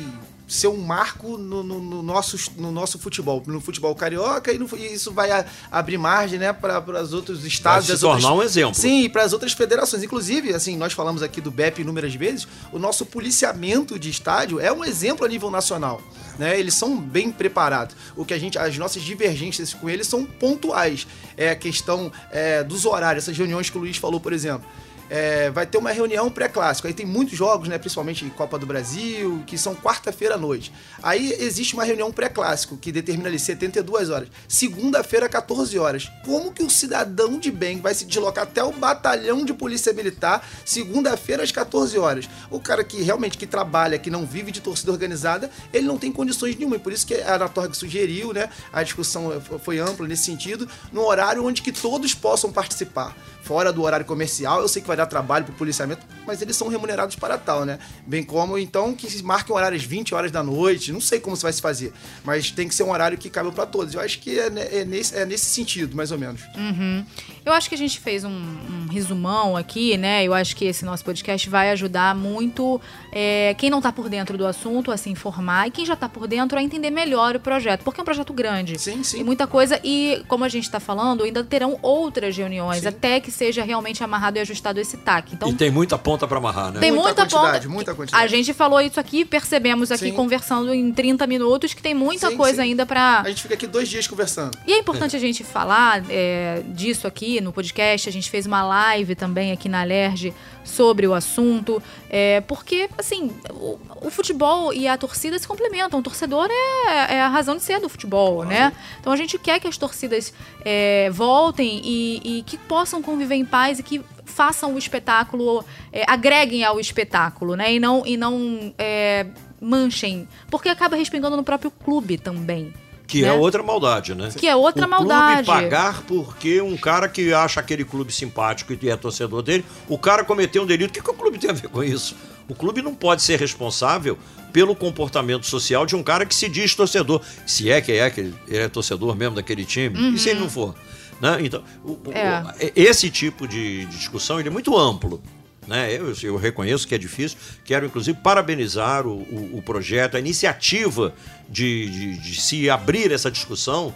[0.52, 4.68] ser um marco no, no, no, nosso, no nosso futebol, no futebol carioca, e, no,
[4.78, 7.88] e isso vai a, abrir margem né, para os outros estados.
[7.88, 8.76] Vai se tornar outras, um exemplo.
[8.76, 10.04] Sim, e para as outras federações.
[10.04, 14.74] Inclusive, assim, nós falamos aqui do BEP inúmeras vezes, o nosso policiamento de estádio é
[14.74, 16.02] um exemplo a nível nacional.
[16.38, 17.96] Né, eles são bem preparados.
[18.18, 21.08] O que a gente, as nossas divergências com eles são pontuais.
[21.38, 24.68] É a questão é, dos horários, essas reuniões que o Luiz falou, por exemplo
[25.12, 26.88] é, vai ter uma reunião pré-clássico.
[26.88, 30.72] Aí tem muitos jogos, né, principalmente Copa do Brasil, que são quarta-feira à noite.
[31.04, 34.30] Aí existe uma reunião pré-clássico, que determina ali 72 horas.
[34.48, 36.10] Segunda-feira, 14 horas.
[36.24, 40.48] Como que o cidadão de bem vai se deslocar até o batalhão de polícia militar,
[40.64, 42.30] segunda-feira às 14 horas?
[42.50, 46.10] O cara que realmente que trabalha, que não vive de torcida organizada, ele não tem
[46.10, 46.78] condições nenhuma.
[46.78, 51.06] E por isso que a Anatorg sugeriu, né, a discussão foi ampla nesse sentido, no
[51.06, 53.14] horário onde que todos possam participar.
[53.42, 56.56] Fora do horário comercial, eu sei que vai dar trabalho para o policiamento, mas eles
[56.56, 57.80] são remunerados para tal, né?
[58.06, 61.54] Bem como, então, que marquem horários 20 horas da noite, não sei como você vai
[61.54, 61.92] se fazer,
[62.24, 63.94] mas tem que ser um horário que cabe para todos.
[63.94, 66.42] Eu acho que é, é, nesse, é nesse sentido, mais ou menos.
[66.56, 67.04] Uhum.
[67.44, 70.24] Eu acho que a gente fez um, um, resumão aqui, né?
[70.24, 72.80] Eu acho que esse nosso podcast vai ajudar muito
[73.12, 76.08] é, quem não está por dentro do assunto a se informar e quem já está
[76.08, 78.80] por dentro a entender melhor o projeto, porque é um projeto grande.
[78.80, 79.24] Sim, sim.
[79.24, 82.88] Muita coisa, e como a gente está falando, ainda terão outras reuniões, sim.
[82.88, 85.34] até que seja realmente amarrado e ajustado esse TAC.
[85.34, 86.80] Então, e tem muita ponta para amarrar, né?
[86.80, 87.70] Tem muita, muita quantidade, ponta.
[87.70, 88.24] Muita quantidade.
[88.24, 90.14] A gente falou isso aqui, percebemos aqui sim.
[90.14, 93.22] conversando em 30 minutos que tem muita sim, coisa ainda para.
[93.22, 94.58] A gente fica aqui dois dias conversando.
[94.68, 95.18] E é importante é.
[95.18, 98.08] a gente falar é, disso aqui no podcast.
[98.08, 103.32] A gente fez uma live também aqui na Alerj sobre o assunto, é, porque, assim,
[103.50, 106.00] o, o, futebol e a torcida se complementam.
[106.00, 108.72] O torcedor é, é a razão de ser do futebol, né?
[109.00, 113.46] Então a gente quer que as torcidas é, voltem e, e, que possam conviver em
[113.46, 117.74] paz e que façam o espetáculo, é, agreguem ao espetáculo, né?
[117.74, 119.28] E não, e não é,
[119.60, 122.74] manchem, porque acaba respingando no próprio clube também.
[123.12, 123.28] Que né?
[123.28, 124.30] é outra maldade, né?
[124.36, 125.46] Que é outra o maldade.
[125.46, 129.98] Clube pagar porque um cara que acha aquele clube simpático e é torcedor dele, o
[129.98, 130.92] cara cometeu um delito.
[130.92, 132.16] O que, que o clube tem a ver com isso?
[132.48, 134.18] O clube não pode ser responsável
[134.54, 137.22] pelo comportamento social de um cara que se diz torcedor.
[137.46, 140.14] Se é que é que ele é torcedor mesmo daquele time, uhum.
[140.14, 140.74] e se ele não for?
[141.22, 141.38] Né?
[141.42, 142.42] Então, o, é.
[142.42, 145.22] o, esse tipo de discussão ele é muito amplo.
[145.68, 145.94] Né?
[145.94, 147.38] Eu, eu, reconheço que é difícil.
[147.64, 151.14] Quero, inclusive, parabenizar o, o, projeto, a iniciativa
[151.48, 153.94] de, de, de, se abrir essa discussão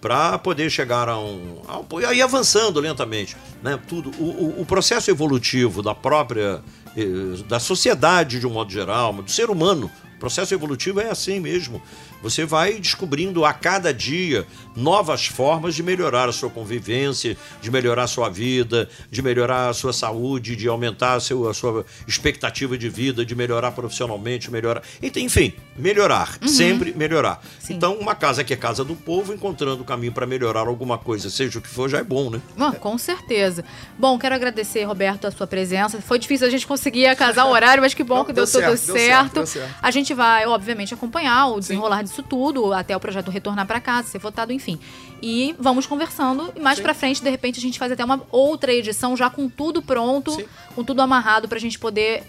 [0.00, 2.12] para poder chegar a um, a um.
[2.12, 3.36] e avançando lentamente.
[3.62, 3.78] Né?
[3.86, 6.62] Tudo, o, o, processo evolutivo da própria.
[6.96, 9.90] Eh, da sociedade de um modo geral, do ser humano.
[10.16, 11.82] O processo evolutivo é assim mesmo.
[12.22, 14.46] Você vai descobrindo a cada dia
[14.76, 19.74] novas formas de melhorar a sua convivência, de melhorar a sua vida, de melhorar a
[19.74, 24.82] sua saúde, de aumentar a, seu, a sua expectativa de vida, de melhorar profissionalmente, melhorar.
[25.02, 26.48] Enfim, melhorar, uhum.
[26.48, 27.42] sempre melhorar.
[27.58, 27.74] Sim.
[27.74, 31.28] Então, uma casa que é casa do povo, encontrando o caminho para melhorar alguma coisa,
[31.28, 32.40] seja o que for, já é bom, né?
[32.58, 33.64] Ah, com certeza.
[33.98, 36.00] Bom, quero agradecer, Roberto, a sua presença.
[36.00, 38.52] Foi difícil a gente conseguir casar o horário, mas que bom Não, que deu, deu
[38.52, 39.34] tudo certo, certo.
[39.34, 43.66] Deu certo, A gente vai, obviamente, acompanhar o desenrolar disso tudo, até o projeto retornar
[43.66, 44.78] para casa, ser votado, enfim.
[45.22, 46.52] E vamos conversando.
[46.54, 49.48] E mais para frente, de repente, a gente faz até uma outra edição já com
[49.48, 50.44] tudo pronto, Sim.
[50.74, 52.22] com tudo amarrado pra gente poder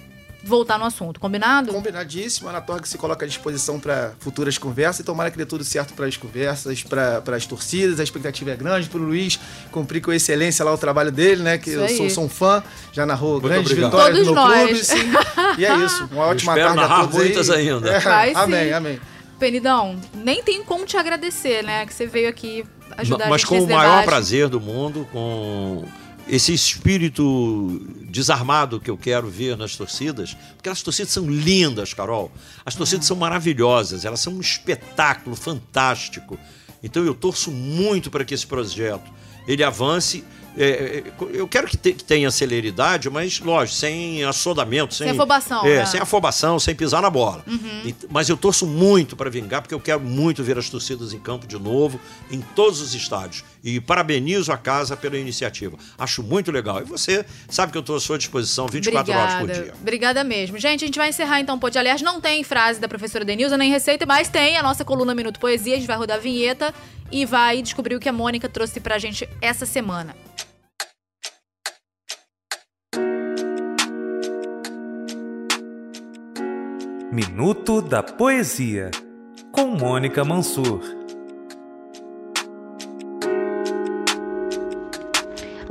[0.46, 1.20] voltar no assunto.
[1.22, 1.72] Combinado?
[1.72, 2.48] Combinadíssimo.
[2.48, 5.94] A Anatorg se coloca à disposição para futuras conversas e tomara que dê tudo certo
[5.94, 8.00] para as conversas, para as torcidas.
[8.00, 9.40] A expectativa é grande para o Luiz
[9.72, 11.58] cumprir com excelência lá o trabalho dele, né?
[11.58, 12.62] Que eu sou, sou, um fã,
[12.92, 13.92] já narrou Muito grandes obrigado.
[13.92, 14.64] vitórias Todos no nós.
[14.64, 14.86] clube.
[14.86, 15.14] Sim.
[15.58, 16.10] E é isso.
[16.12, 17.70] Uma ótima tarde a todos muitas aí.
[17.70, 17.90] ainda.
[17.90, 19.13] É, amém, amém.
[19.44, 21.86] Penidão, nem tem como te agradecer, né?
[21.86, 22.64] Que você veio aqui
[22.98, 25.84] ajudar Mas a gente com o maior prazer do mundo, com
[26.26, 32.32] esse espírito desarmado que eu quero ver nas torcidas, porque as torcidas são lindas, Carol.
[32.66, 36.40] As torcidas são maravilhosas, elas são um espetáculo fantástico.
[36.82, 39.12] Então eu torço muito para que esse projeto
[39.46, 40.24] ele avance
[40.58, 45.16] é, é, eu quero que, te, que, tenha celeridade, mas, lógico, sem assodamento, sem, sem
[45.16, 45.66] afobação.
[45.66, 45.86] É, né?
[45.86, 47.44] sem afobação, sem pisar na bola.
[47.48, 47.82] Uhum.
[47.86, 51.20] E, mas eu torço muito para vingar, porque eu quero muito ver as torcidas em
[51.20, 52.00] campo de novo,
[52.32, 53.44] em todos os estádios.
[53.64, 55.78] E parabenizo a casa pela iniciativa.
[55.98, 56.82] Acho muito legal.
[56.82, 59.34] E você sabe que eu estou à sua disposição 24 Obrigada.
[59.34, 59.74] horas por dia.
[59.80, 60.60] Obrigada mesmo.
[60.60, 62.04] Gente, a gente vai encerrar então o Pode Alerj.
[62.04, 65.76] Não tem frase da professora Denilza, nem receita, mas tem a nossa coluna Minuto Poesia.
[65.76, 66.74] A gente vai rodar a vinheta
[67.10, 70.16] e vai descobrir o que a Mônica trouxe pra gente essa semana.
[77.14, 78.90] Minuto da Poesia,
[79.52, 81.03] com Mônica Mansur.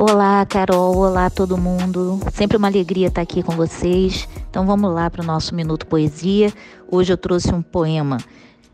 [0.05, 0.97] Olá, Carol.
[0.97, 2.19] Olá, todo mundo.
[2.33, 4.29] Sempre uma alegria estar aqui com vocês.
[4.51, 6.53] Então vamos lá para o nosso Minuto Poesia.
[6.91, 8.19] Hoje eu trouxe um poema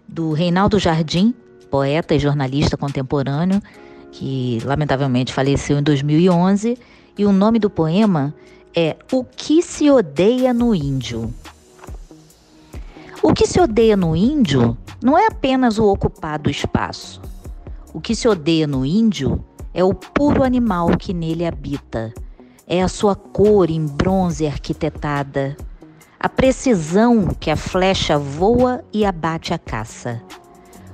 [0.08, 1.34] do Reinaldo Jardim,
[1.70, 3.62] poeta e jornalista contemporâneo,
[4.10, 6.78] que lamentavelmente faleceu em 2011.
[7.18, 8.34] E o nome do poema
[8.74, 11.30] é O que se odeia no índio.
[13.22, 17.20] O que se odeia no índio não é apenas o ocupado espaço.
[17.92, 19.44] O que se odeia no índio
[19.74, 22.12] é o puro animal que nele habita.
[22.66, 25.56] É a sua cor em bronze arquitetada,
[26.20, 30.20] a precisão que a flecha voa e abate a caça,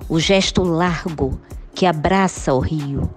[0.08, 1.40] o gesto largo
[1.74, 3.10] que abraça o rio,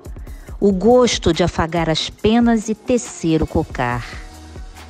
[0.59, 4.03] o gosto de afagar as penas e tecer o cocar.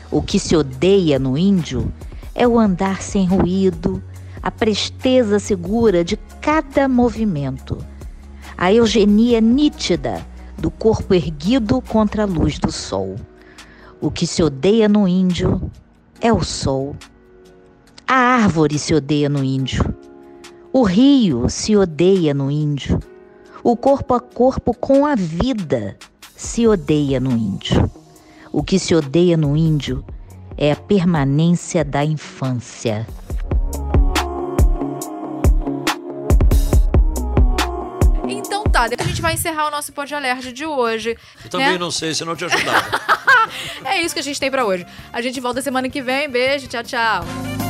[0.09, 1.91] O que se odeia no índio
[2.33, 4.01] é o andar sem ruído,
[4.41, 7.77] a presteza segura de cada movimento,
[8.57, 10.25] a eugenia nítida
[10.57, 13.15] do corpo erguido contra a luz do sol.
[14.01, 15.71] O que se odeia no índio
[16.19, 16.95] é o sol.
[18.07, 19.93] A árvore se odeia no índio.
[20.71, 22.99] O rio se odeia no índio.
[23.63, 25.97] O corpo a corpo com a vida
[26.35, 27.89] se odeia no índio.
[28.51, 30.05] O que se odeia no índio
[30.57, 33.05] é a permanência da infância.
[38.85, 41.17] Depois a gente vai encerrar o nosso Pode Alerta de hoje.
[41.43, 41.77] Eu também né?
[41.77, 43.01] não sei se não te ajudava.
[43.85, 44.85] é isso que a gente tem para hoje.
[45.11, 46.29] A gente volta semana que vem.
[46.29, 47.66] Beijo, tchau, tchau.